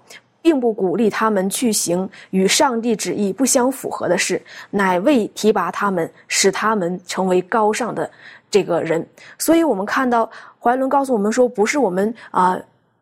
[0.48, 4.40] 并不鼓励他们去行与上帝旨意不相符合的事，
[4.70, 8.10] 乃为提拔他们，使他们成为高尚的
[8.50, 9.06] 这个人。
[9.38, 12.58] 所以，我们看到怀伦告诉我们说，不是我们啊。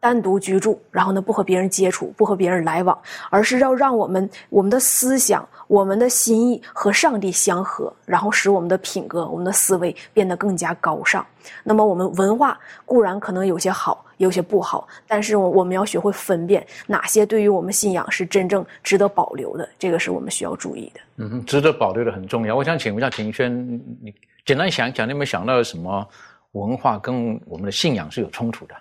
[0.07, 2.97] 单独居住，然后呢，不和别人接触，不和别人来往，
[3.29, 11.27] 而是要让我们我们的思想、我们的心意和上帝相合，然后使我们的品格、我们的思维变得更加高尚。
[11.65, 21.01] 那么，我们文化固然可能有些好，有些不好，但是我们要学会分辨哪些对于我们信仰是真正值得保留的，这个是我们需要注意的。
[21.17, 22.55] 嗯，值得保留的很重要。
[22.55, 23.53] 我想请问一下庭轩，
[24.01, 26.07] 你简单想一想，你有没有想到什么
[26.53, 28.75] 文化跟我们的信仰是有冲突的？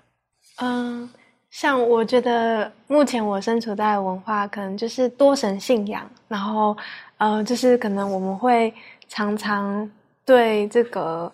[0.57, 1.09] 嗯，
[1.49, 6.75] 像我觉得目前我身处在文化，可能就是多神信仰，然后
[7.17, 8.73] 呃，就是可能我们会
[9.07, 9.89] 常常
[10.25, 11.31] 对这个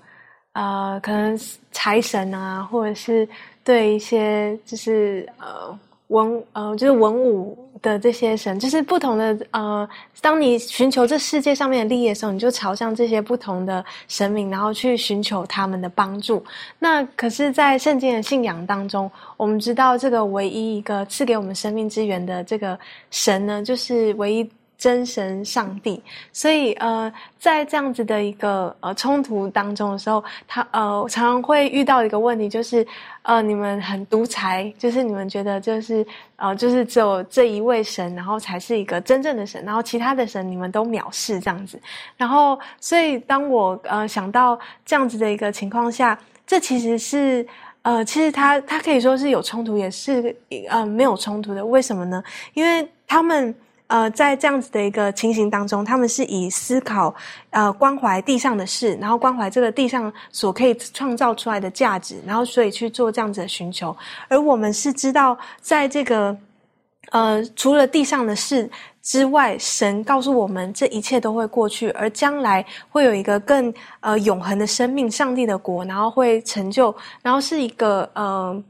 [0.54, 1.40] 呃，可能
[1.72, 3.28] 财神啊，或者是
[3.64, 5.78] 对一些就是呃。
[6.12, 9.88] 文呃，就是文武的这些神，就是不同的呃。
[10.22, 16.44] 当你寻求这世界上面的利益的时候，你就朝向这些不同的神明，然后去寻求他们的帮助。
[16.78, 22.78] 那可是，在圣经的信仰当中，我们知道这个唯一一个赐给我们生命之源的这个
[23.10, 24.50] 神呢，就是唯一。
[24.82, 26.02] 真神上帝，
[26.34, 32.86] 所以呃，在这样子的一个呃冲突当中的时候，他呃常常会遇到一个问题，就是
[33.22, 36.04] 呃你们很独裁，就是你们觉得就是
[36.36, 41.80] 呃就是只有这一位神，然后才是一个真正的神，然后其他的神你们都藐视这样子。
[42.18, 46.18] 然后，所以当我呃想到这样子的一个情况下，
[46.48, 47.46] 这其实是
[47.84, 50.36] 呃其实他他可以说是有冲突，也是
[50.68, 51.64] 呃没有冲突的。
[51.64, 52.24] 为什么呢？
[52.56, 53.54] 因为他们。
[53.92, 57.14] 呃，在这样子的一个情形当中，他们是以思考，
[57.50, 63.94] 呃，关怀地上的事，然后关怀这个地上所可以创造出来的价值，然后所以去做这样子的寻求。
[64.30, 66.34] 而我们是知道，在这个，
[67.12, 68.70] 呃，除了地上的事
[69.02, 78.64] 之外，神告诉我们，这一切都会过去，而将来会有一个更呃永恒的生命，上帝的国，然后会成就，然后是一个呃，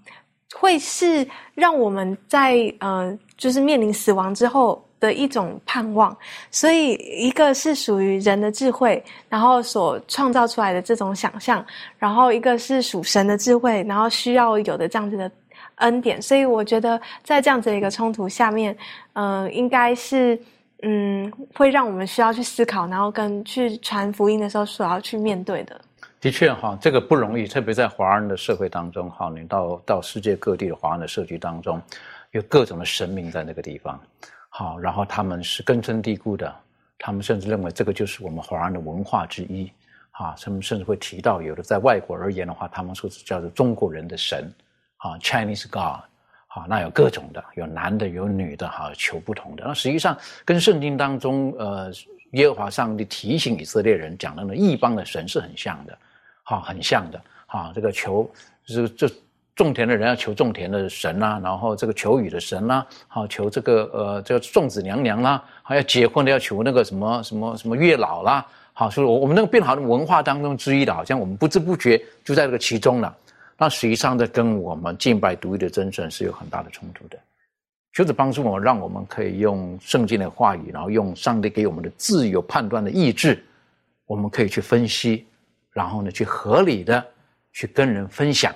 [0.56, 4.84] 会是让我们在呃，就是面临死亡之后。
[5.02, 6.16] 的一种盼望。
[6.50, 11.62] 所以，一个是属于人的智慧，然后所创造出来的这种想象；
[12.00, 15.30] 然后一个是属神的智慧，然后需要有的这样子的
[15.76, 16.22] 恩典。
[16.22, 18.78] 所以，我觉得在这样子的一个冲突下面，
[19.12, 20.40] 嗯，应该是
[20.84, 25.82] 嗯，会让我们需要去思考，然后跟去传福音的时候所要去面对的。
[26.20, 31.82] 的确哈，这个不容易，特别在华人的社会当中哈，你到到世界各地的华人的社区当中，
[32.30, 34.00] 有各种的神明在那个地方，
[34.54, 36.54] 好，然后他们是根深蒂固的，
[37.00, 39.72] 他们甚至认为这个就是我们华人的文化之一，
[40.12, 44.54] 啊，他们甚至会提到有的在外国而言的话，他们说是叫做中国人的神，
[44.98, 46.04] 啊，Chinese God，
[46.48, 51.92] 好，那有各种的，有男的有女的，哈，求不同的，那实际上跟圣经当中呃
[52.34, 55.98] 耶和华上帝提醒以色列人讲的那异邦的神是很像的。
[56.44, 58.30] 啊，很像的，啊，这个求，
[58.66, 59.10] 这这
[59.56, 73.16] 种田的人要求种田的神啦，然后这个求雨的神啦，好求这个呃，这个粽子娘娘啦，还要结婚的要求那个什么什么什么月老啦，好，所以我们那个变好的文化当中之一的，好像我们不知不觉就在这个其中了。
[73.58, 77.18] 那实际上，在跟我们敬拜独一的真神是有很大的冲突的。
[77.94, 83.44] 求主帮助我，让我们可以用圣经的话语，然后用上帝给我们的自由判断的意志，
[84.08, 85.28] 我们可以去分析。
[85.74, 87.06] 然后呢，去合理的
[87.54, 88.54] 去跟人分享，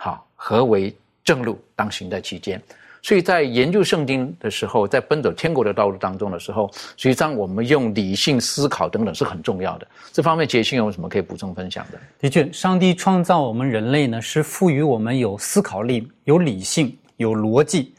[0.00, 0.94] 好，何为
[1.24, 1.60] 正路？
[1.74, 2.60] 当行在其间。
[3.02, 9.86] 所以在研究圣经的时候，在奔走天国的道路当中的时候，实际上我们用理性思考等等是很重要的。
[10.12, 11.98] 这方面，杰信有什么可以补充分享的？
[12.20, 17.92] 的确，上帝创造我们人类呢，是赋予我们有思考力、有理性、有逻辑、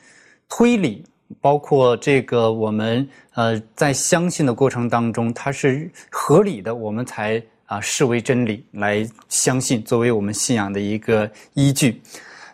[0.47, 1.03] 推理，
[1.41, 7.41] 包括这个我们呃在相信的过程当中，它是合理的，我们才。
[7.69, 12.01] 啊，视为真理来相信，作为我们信仰的一个依据。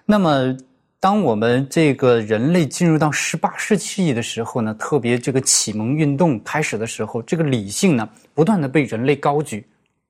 [0.05, 0.53] 那么，
[0.99, 9.65] 当我们这个人类进入到十八世纪的时候呢，特别这个启蒙运动开始的时候，这个理性呢，不断的被人类高举，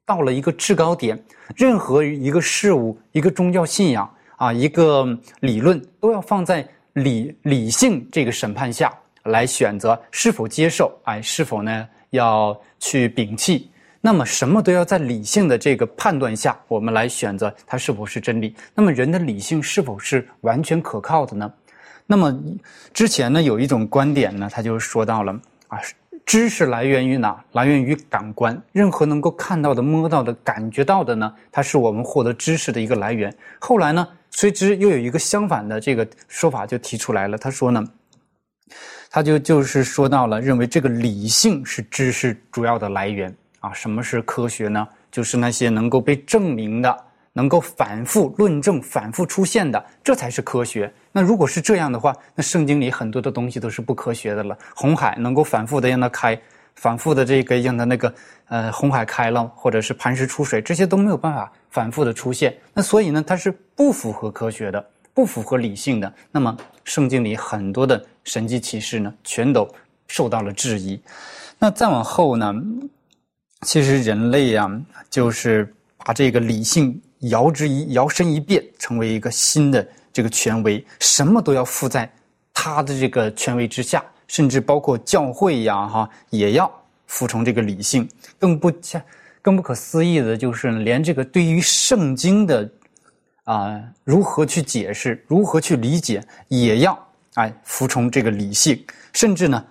[0.08, 1.24] 到了一个制高点。
[1.56, 5.06] 任何一个事物、一个宗教信仰啊，一个
[5.42, 8.92] 理论，都要放在理理性这个审判下
[9.26, 13.70] 来选择是否接受，哎，是否呢要去摒弃。
[14.06, 18.56] 那么什么都要在理性的这个判断下，我们来选择它是否是真理。
[18.76, 21.52] 那么人的理性是否是完全可靠的呢？
[22.06, 22.32] 那么
[22.94, 25.34] 之前呢有一种观点呢，他就说到了
[25.70, 25.80] 啊，
[26.24, 27.44] 知识来源于哪？
[27.54, 28.62] 来源于感官。
[28.72, 33.36] 任何能够看到的、摸到的、感觉到的呢，它是我们获得知识的一个来源。
[33.60, 37.40] 后来呢，随之又有一个相反的这个说法就提出来了。
[37.40, 37.84] 他说呢，
[39.10, 43.36] 他就就是说到了，认为这个理性是知识主要的来源。
[43.66, 44.88] 啊，什么是科学呢？
[45.12, 47.04] 就是那些能够被证明的、
[47.34, 50.94] 能够反复论证、反复出现的，这才是科学。
[51.12, 54.56] 那如果是这样的话，那圣经里很多的东西都是不科学的了。
[54.76, 56.40] 红海能够反复的让它开，
[56.76, 58.14] 反复的这个让它那个
[58.50, 62.56] 呃红海开了，或者是磐石出水，这些都没有办法反复的出现。
[62.72, 66.14] 那所以呢，它是不符合科学的，不符合理性的。
[66.32, 69.68] 那么圣经里很多的神迹奇事呢，全都
[70.08, 71.02] 受到了质疑。
[71.58, 72.54] 那再往后呢？
[73.66, 74.70] 其实人类呀，
[75.10, 82.08] 就是把这个理性摇之一摇身一变，成为一个新的这个权威，什么都要附在
[82.54, 86.72] 他的这个权威之下，甚至包括教会呀，哈，也要
[87.08, 88.08] 服从这个理性。
[88.38, 88.72] 更不，
[89.42, 92.70] 更不可思议的就是，连这个对于圣经的
[93.46, 99.66] 啊，如何去解释，如何去理解，也要哎服从这个理性，甚至呢，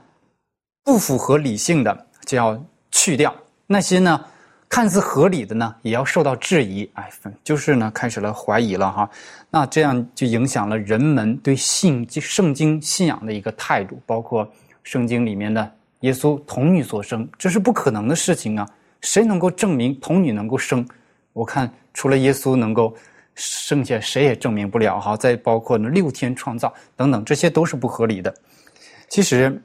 [0.83, 3.33] 不符合理性的就要去掉。
[3.67, 4.23] 那些呢，
[4.69, 7.11] 看似合理的呢，也要受到质疑，哎，
[7.43, 9.09] 就是呢，开始了怀疑了哈。
[9.51, 14.47] 那这样就影响了人们对信圣经信仰的一个态度，包括
[14.83, 18.69] 圣经里面的耶稣童女所生，这是不可能的事情啊！
[19.01, 20.87] 谁能够证明童女能够生？
[21.33, 22.95] 我看除了耶稣能够
[23.35, 25.17] 剩下，谁也证明不了哈。
[25.17, 28.35] 再包括呢，六天创造等等，这些都是不合理的。
[29.09, 29.59] 其实。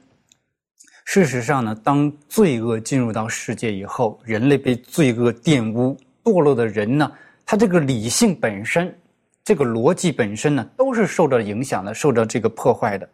[1.12, 7.10] 事实上呢，当罪恶进入到世界以后，人类被罪恶玷污、堕落的人呢，
[7.44, 8.96] 他这个理性本身、
[9.42, 13.08] 这个逻辑本身呢，都是受到影响的、受到这个破坏的。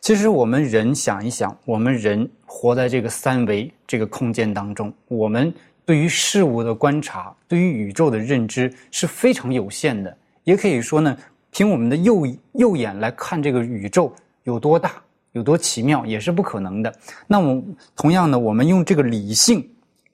[0.00, 10.12] 其实我们人想一想，我们人活在这个三维这个空间当中，我们对于事物的观察、对于宇宙的认知是非常有限的。
[10.42, 11.16] 也可以说呢，
[11.52, 15.00] 凭我们的右右眼来看这个宇宙有多大。
[15.36, 16.90] 有多奇妙也是不可能的。
[17.26, 17.62] 那么，
[17.94, 19.62] 同样呢，我们用这个理性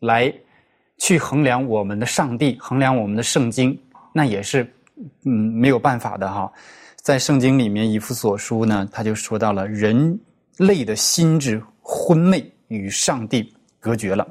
[0.00, 0.34] 来
[0.98, 3.78] 去衡量我们的上帝，衡量我们的圣经，
[4.12, 4.68] 那也是
[5.24, 6.52] 嗯没有办法的哈。
[6.96, 10.18] 在圣经里面，以弗所书呢，他就说到了人
[10.56, 14.26] 类的心智昏昧，与上帝隔绝了。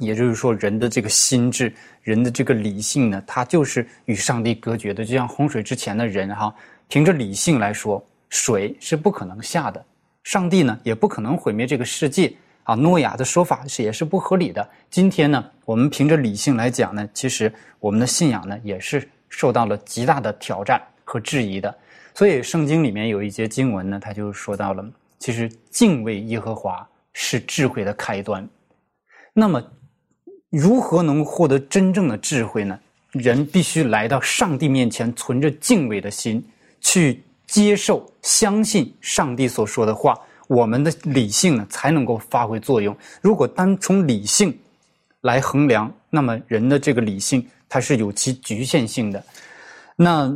[0.00, 5.04] 也就是说，人的这个心智，人的这个理性呢，它就是与上帝隔绝的。
[5.04, 6.52] 就像洪水之前的人哈，
[6.88, 9.84] 凭着理性来说，水是不可能下的，
[10.22, 12.32] 上帝呢也不可能毁灭这个世界
[12.64, 12.74] 啊。
[12.74, 14.68] 诺亚的说法是也是不合理的。
[14.90, 21.74] 今天呢，我们凭着理性来讲呢，其实我们的信仰呢也是受到了极大的挑战和质疑的。
[22.14, 24.84] 所以圣经里面有一节经文呢，它就说到了，
[25.18, 28.48] 其实敬畏耶和华是智慧的开端。
[29.32, 29.62] 那么。
[30.50, 32.76] 如何能获得真正的智慧呢？
[33.12, 36.44] 人必须来到上帝面前，存着敬畏的心，
[36.80, 40.18] 去接受、相信上帝所说的话。
[40.48, 42.96] 我们的理性呢，才能够发挥作用。
[43.20, 44.58] 如果单从理性
[45.20, 49.22] 来衡量，那么人的这个理性它是有其局限性的。
[49.96, 50.34] 那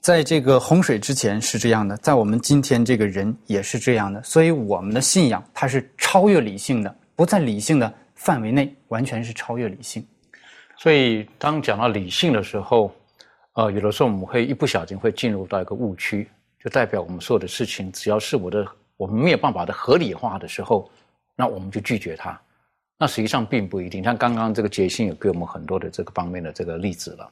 [0.00, 4.22] 在这个洪水之前是这样的，在我们今天这个人也是这样的。
[4.22, 7.92] 所以我们的信仰它是超越理性的，不在理性的。
[8.14, 10.06] 范围内完全是超越理性，
[10.78, 12.94] 所以当讲到理性的时候，
[13.54, 16.26] 呃，有的时候我们会一不小心会进入到一个误区，
[16.62, 20.90] 就代表我们所有的事情，只要是我的我们没有办法的合理化的时候，
[21.36, 22.40] 那我们就拒绝它。
[22.98, 24.02] 那实际上并不一定。
[24.02, 27.30] 像刚刚这个杰信也给我们很多的这个方面的这个例子了。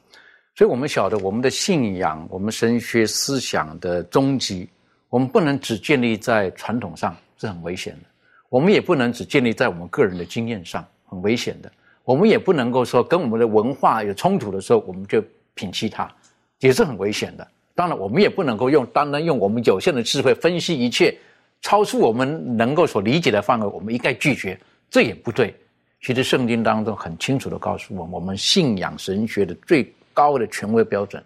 [0.53, 4.69] 所以我们晓得我们的信仰，我们神学思想的终极，
[5.09, 8.09] 我们不能只建立在传统上，是很危险的。
[8.49, 11.71] 我们也不能只建立在我们个人的经验上，很危险的。
[12.03, 15.23] 我们也不能够说跟我们的文化有冲突的时候，我们就
[15.55, 16.11] 摒弃它，
[16.59, 17.47] 也是很危险的。
[17.73, 21.17] 当然，我们也不能够用单单用我们有限的智慧分析一切，
[21.61, 25.55] 超出我们能够所理解的范围，我们一概拒绝，这也不对。
[26.01, 31.23] 其实圣经当中很清楚的告诉我们，我们信仰神学的最高的权威标准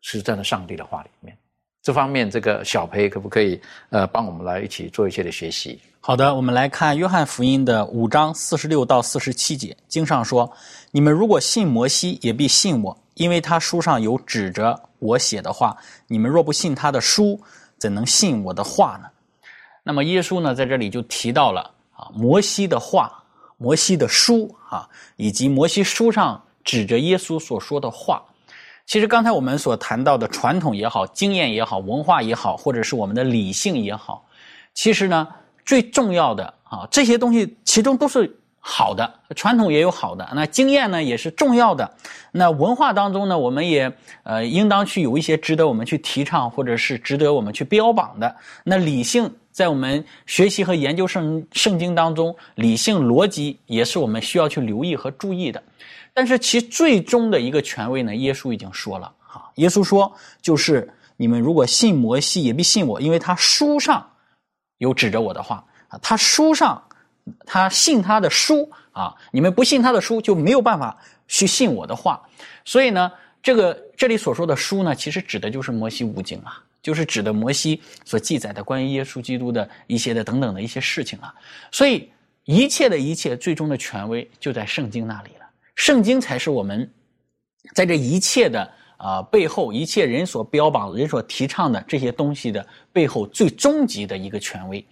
[0.00, 1.36] 是在那上帝的话里面。
[1.82, 3.60] 这方面，这个小培可不可以
[3.90, 5.80] 呃帮我们来一起做一些的学习？
[6.08, 9.76] 好的，我们来看约翰福音的五章四十六到四十七节。
[9.88, 10.50] 经上说
[10.90, 15.76] ：“你们如果信摩西，也必信我，因为他书上有指着我写的话。
[16.06, 17.38] 你们若不信他的书，
[17.76, 19.10] 怎能信我的话呢？”
[19.84, 23.22] 那么耶稣呢，在这里就提到了啊，摩西的话、
[23.58, 28.22] 摩西的书啊，以及摩西书上指着耶稣所说的话。
[28.86, 34.24] 其实刚才我们所谈到的传统也好、经验也好、文化也好，或者是我们的理性也好，
[34.72, 35.28] 其实呢。
[35.68, 41.90] 最重要的啊，这些东西其中都是好的，传统也有好的，那经验呢也是重要的。
[42.32, 43.92] 那文化当中呢，我们也
[44.22, 48.34] 呃应当去有一些值得我们去提倡，或者是值得我们去标榜的。
[48.64, 55.62] 那理性在我们学习和研究圣圣经当中，理性逻辑也是我们需要去留意和注意的。
[56.14, 60.10] 但是其最终的一个权威呢，耶稣已经说了哈，耶稣说
[60.40, 64.02] 就是你们如果信摩西，也必信我，因为他书上。
[64.78, 66.82] 有指着我的话啊，他书上，
[67.44, 70.96] 他信他的书啊，你们不信他的书，就没有办法
[71.28, 72.20] 去信我的话。
[72.64, 73.12] 所以呢，
[73.42, 81.34] 这个这里所说的书呢，其实指的就是摩西五经啊，就是指的摩西所记载的关于耶稣基督的一些的等等的一些事情啊。
[81.70, 82.10] 所以
[82.44, 85.46] 一切的一切，最终的权威就在圣经那里了。
[85.74, 86.90] 圣经才是我们
[87.74, 88.72] 在这一切的。
[88.98, 94.84] 啊，背后一切人所标榜、人所提倡的这些东西的背后，最终极的一个权威，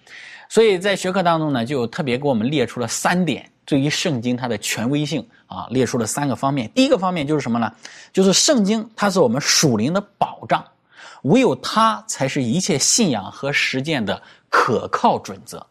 [0.49, 6.71] 所以在学科当中呢，就特别给我们列出了三点，对于圣经它的权威性啊，列出了三个方面。
[6.73, 7.69] 第一个方面就是什么呢？
[8.13, 10.65] 就是圣经它是我们属灵的保障，
[11.23, 15.67] 唯有它才是一切信仰和实践的可靠准则。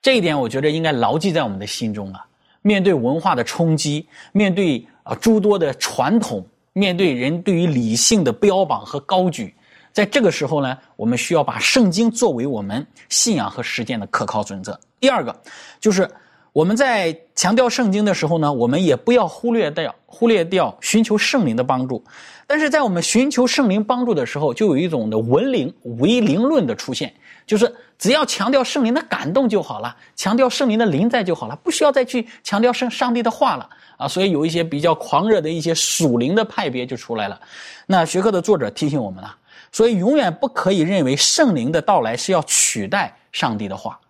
[0.00, 2.24] 这一点我觉得应该牢记在我们的心中啊。
[2.62, 6.46] 面对文化的冲击，面对啊诸多的传统。
[6.74, 9.54] 面对人对于理性的标榜和高举，
[9.92, 14.78] 在这个时候呢，我们需要把圣经作为我们信仰和实践的可靠准则。
[14.98, 15.34] 第二个，
[15.80, 16.10] 就是
[16.52, 22.02] 我们在强调圣经的时候呢，我们也不要忽略掉忽略掉寻求圣灵的帮助。
[22.46, 27.14] 但是在我们寻求圣灵帮助的时候，就有一种的文灵唯灵论的出现，
[27.46, 33.68] 就是只要强调圣灵的感动就好了，强调圣灵的灵在就好了，不需要再去强调圣上帝的话了。
[33.96, 37.40] 啊，所以有一些比较狂热的一些属灵的派别就出来了。
[37.86, 39.36] 那学科的作者提醒我们了，
[39.70, 44.00] 所以永远不可以认为圣灵的到来是要取代上帝的话，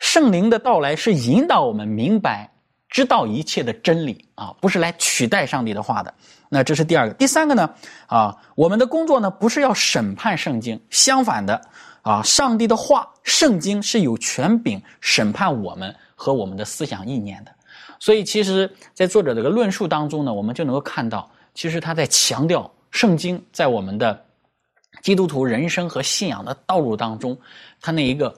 [0.00, 2.50] 圣灵的到来是引导我们明白、
[2.88, 6.12] 知道一切的真理啊，不是来取代上帝的话的。
[6.48, 7.70] 那这是第二个，第三个呢？
[8.06, 11.60] 啊，我们的工作呢，不是要审判圣经，相反的，
[12.02, 17.52] 啊，上帝的话，圣经是有权柄审判我们和我们的思想意念的。
[18.00, 24.24] 所以，其实，在作者这个论述当中呢，我们就能够看到，其实他在强调圣经在我们的
[25.02, 27.36] 基督徒人生和信仰的道路当中，
[27.80, 28.32] 他那一个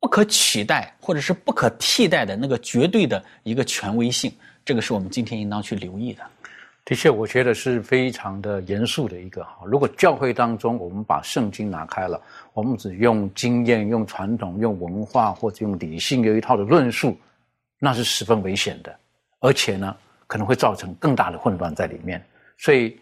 [0.00, 4.32] 不可取代或者是不可替代的那个绝对的一个权威性，
[4.64, 6.22] 这个是我们今天应当去留意的。
[6.86, 9.60] 的确，我觉得是非常的严肃的一个哈。
[9.64, 12.20] 如果教会当中我们把圣经拿开了，
[12.52, 17.16] 我们只用经验、用传统、用文化或者用理性有一套的论述，
[17.78, 18.94] 那是十分危险的，
[19.40, 22.22] 而且呢，可能会造成更大的混乱在里面。
[22.58, 23.00] 所以，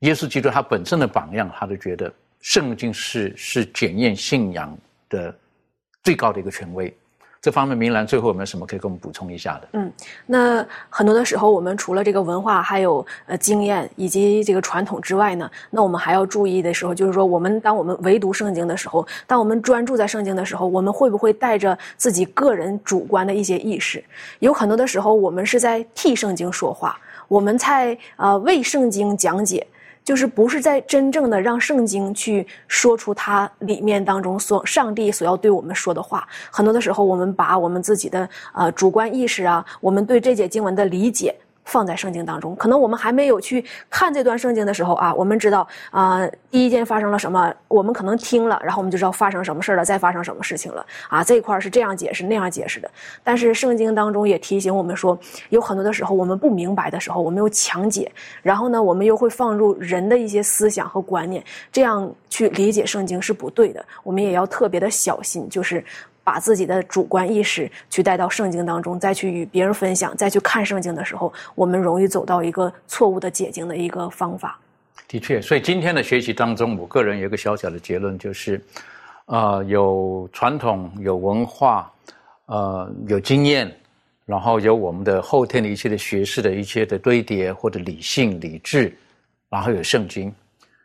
[0.00, 4.78] 耶稣基督他本身的榜样，他就觉得圣经是是检验信仰
[5.08, 5.36] 的
[6.04, 6.96] 最高的一个权威。
[7.44, 9.68] 这方面，明兰最后有没有什么可以跟我们补充一下的？
[9.74, 9.92] 嗯，
[10.24, 24.02] 那很多的时候，我们除了这个文化，还有呃经验以及这个传统之外呢，那我们还要注意的时候，就是说，我们当我们唯读圣经的时候，当我们专注在圣经的时候，我们会不会带着自己个人主观的一些意识？
[24.38, 29.66] 有很多的时候，我们是在替圣经说话，我们在呃为圣经讲解。
[30.04, 41.34] 就是不是在真正的让圣经去说出它里面当中所上帝所要对我们说的话，很多的时候我们把我们自己的呃主观意识啊，我们对这节经文的理解。
[41.64, 52.90] 放在圣经当中，可能我们还没有去看这段圣经的时候啊，我们知道啊，第一件发生了什么，我们可能听了，然后我们就知道发生什么事了，再发生什么事情了啊，这一块是这样解释那样解释的。
[53.22, 58.12] 但是圣经当中也提醒我们说，有很多的时候我们不明白的时候，我们又强解，
[58.42, 61.42] 然后呢，我们又会放入人的一些思想和观念，
[61.72, 63.84] 这样去理解圣经是不对的。
[64.02, 65.82] 我们也要特别的小心，就是。
[66.24, 74.58] 把自己的主观意识去带到圣经当中，再去与别人分享，再去看圣经的时候，我们容易走到一个错误的解经的一个方法。
[75.06, 78.60] 的确，所以今天的学习当中，我个人有一个小小的结论，就是，
[79.26, 81.92] 呃，有传统、有文化，
[82.46, 83.70] 呃，有经验，
[84.24, 88.96] 然后有我们的后天的一切的学识的一切的堆叠，或者理性、理智，
[89.50, 90.34] 然后有圣经，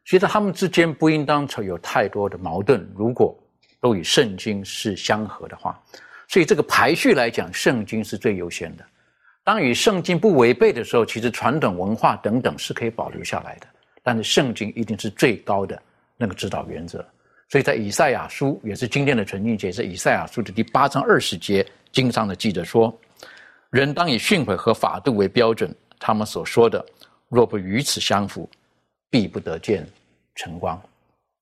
[0.05, 2.85] 其实他们之间不应当有太多的矛盾。
[2.95, 3.33] 如果
[3.81, 5.81] 都与圣经是相合的话，
[6.27, 8.85] 所以这个排序来讲，圣经是最优先的。
[9.43, 13.67] 当与圣经不违背的时候，其实传统文化等等是可以保留下来的。
[14.03, 15.81] 但是圣经一定是最高的
[16.17, 17.03] 那个指导原则。
[17.47, 22.95] 所以在以赛亚书也是今天的纯净节，是以赛亚书的第八章二十节经上的记者说
[23.71, 26.85] ：“人当以训诲和法度为标准，他们所说的
[27.27, 28.47] 若不与此相符，
[29.09, 29.87] 必不得见
[30.35, 30.79] 晨光。”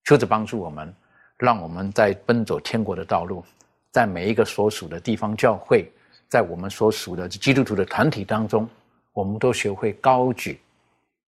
[0.06, 0.94] 求主帮助我们。
[1.38, 3.44] 让我们在奔走天国的道路，
[3.92, 5.90] 在每一个所属的地方教会，
[6.28, 8.68] 在我们所属的基督徒的团体当中，
[9.14, 10.60] 我们都学会高举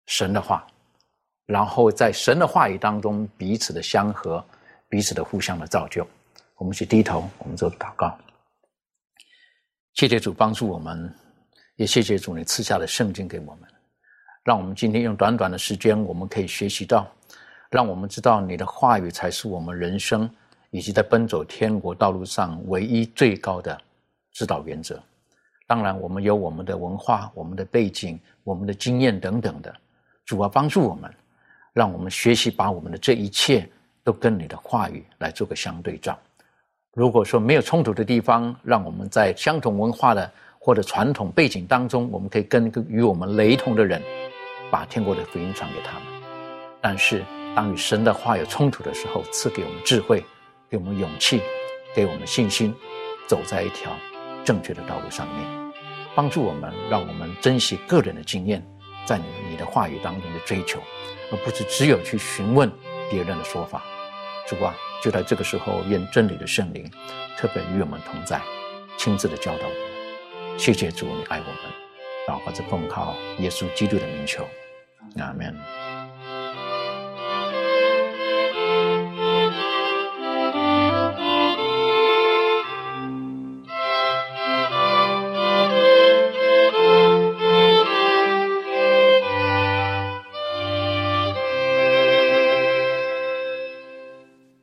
[0.06, 0.66] 神的话，
[1.44, 4.44] 然后在神的话语当中彼此的相合，
[4.88, 6.06] 彼此的互相的造就。
[6.56, 8.18] 我们去低头，我们做祷告。
[9.94, 11.14] 谢谢主帮助我们，
[11.76, 13.68] 也谢谢主你赐下的圣经给我们，
[14.42, 17.06] 让我们今天用短短的时间，我们可以学习到。
[17.70, 20.28] 让我们知道你的话语才是我们人生
[20.70, 23.78] 以及在奔走天国道路上唯一最高的
[24.32, 24.98] 指导原则。
[25.66, 29.74] 当然，我们有我们的文化、我们的背景、我们的经验等等的，
[30.24, 31.12] 主要帮助我们，
[31.74, 33.68] 让我们学习把我们的这一切
[34.02, 36.18] 都跟你的话语来做个相对照。
[36.94, 44.02] 如果说没有冲突的地方，让我们在相同文化的或者传统背景当中，我们可以跟与我们雷同的人，
[44.70, 46.02] 把天国的福音传给他们。
[46.80, 47.22] 但是。
[47.56, 50.24] 当与神的话有冲突的时候，赐给我们智慧，
[50.70, 51.42] 给我们勇气，
[51.94, 52.74] 给我们信心，
[53.26, 53.90] 走在一条
[54.44, 55.72] 正确的道路上面，
[56.14, 58.64] 帮助我们，让我们珍惜个人的经验，
[59.04, 59.18] 在
[59.50, 60.80] 你的话语当中的追求，
[61.32, 62.70] 而不是只有去询问
[63.10, 63.82] 别人的说法。
[64.46, 66.88] 主啊，就在这个时候，愿真理的圣灵
[67.36, 68.40] 特别与我们同在，
[68.96, 70.58] 亲自的教导我们。
[70.58, 71.56] 谢谢主，你爱我们，
[72.26, 74.46] 祷告着奉靠耶稣基督的名求，
[75.18, 75.87] 阿门。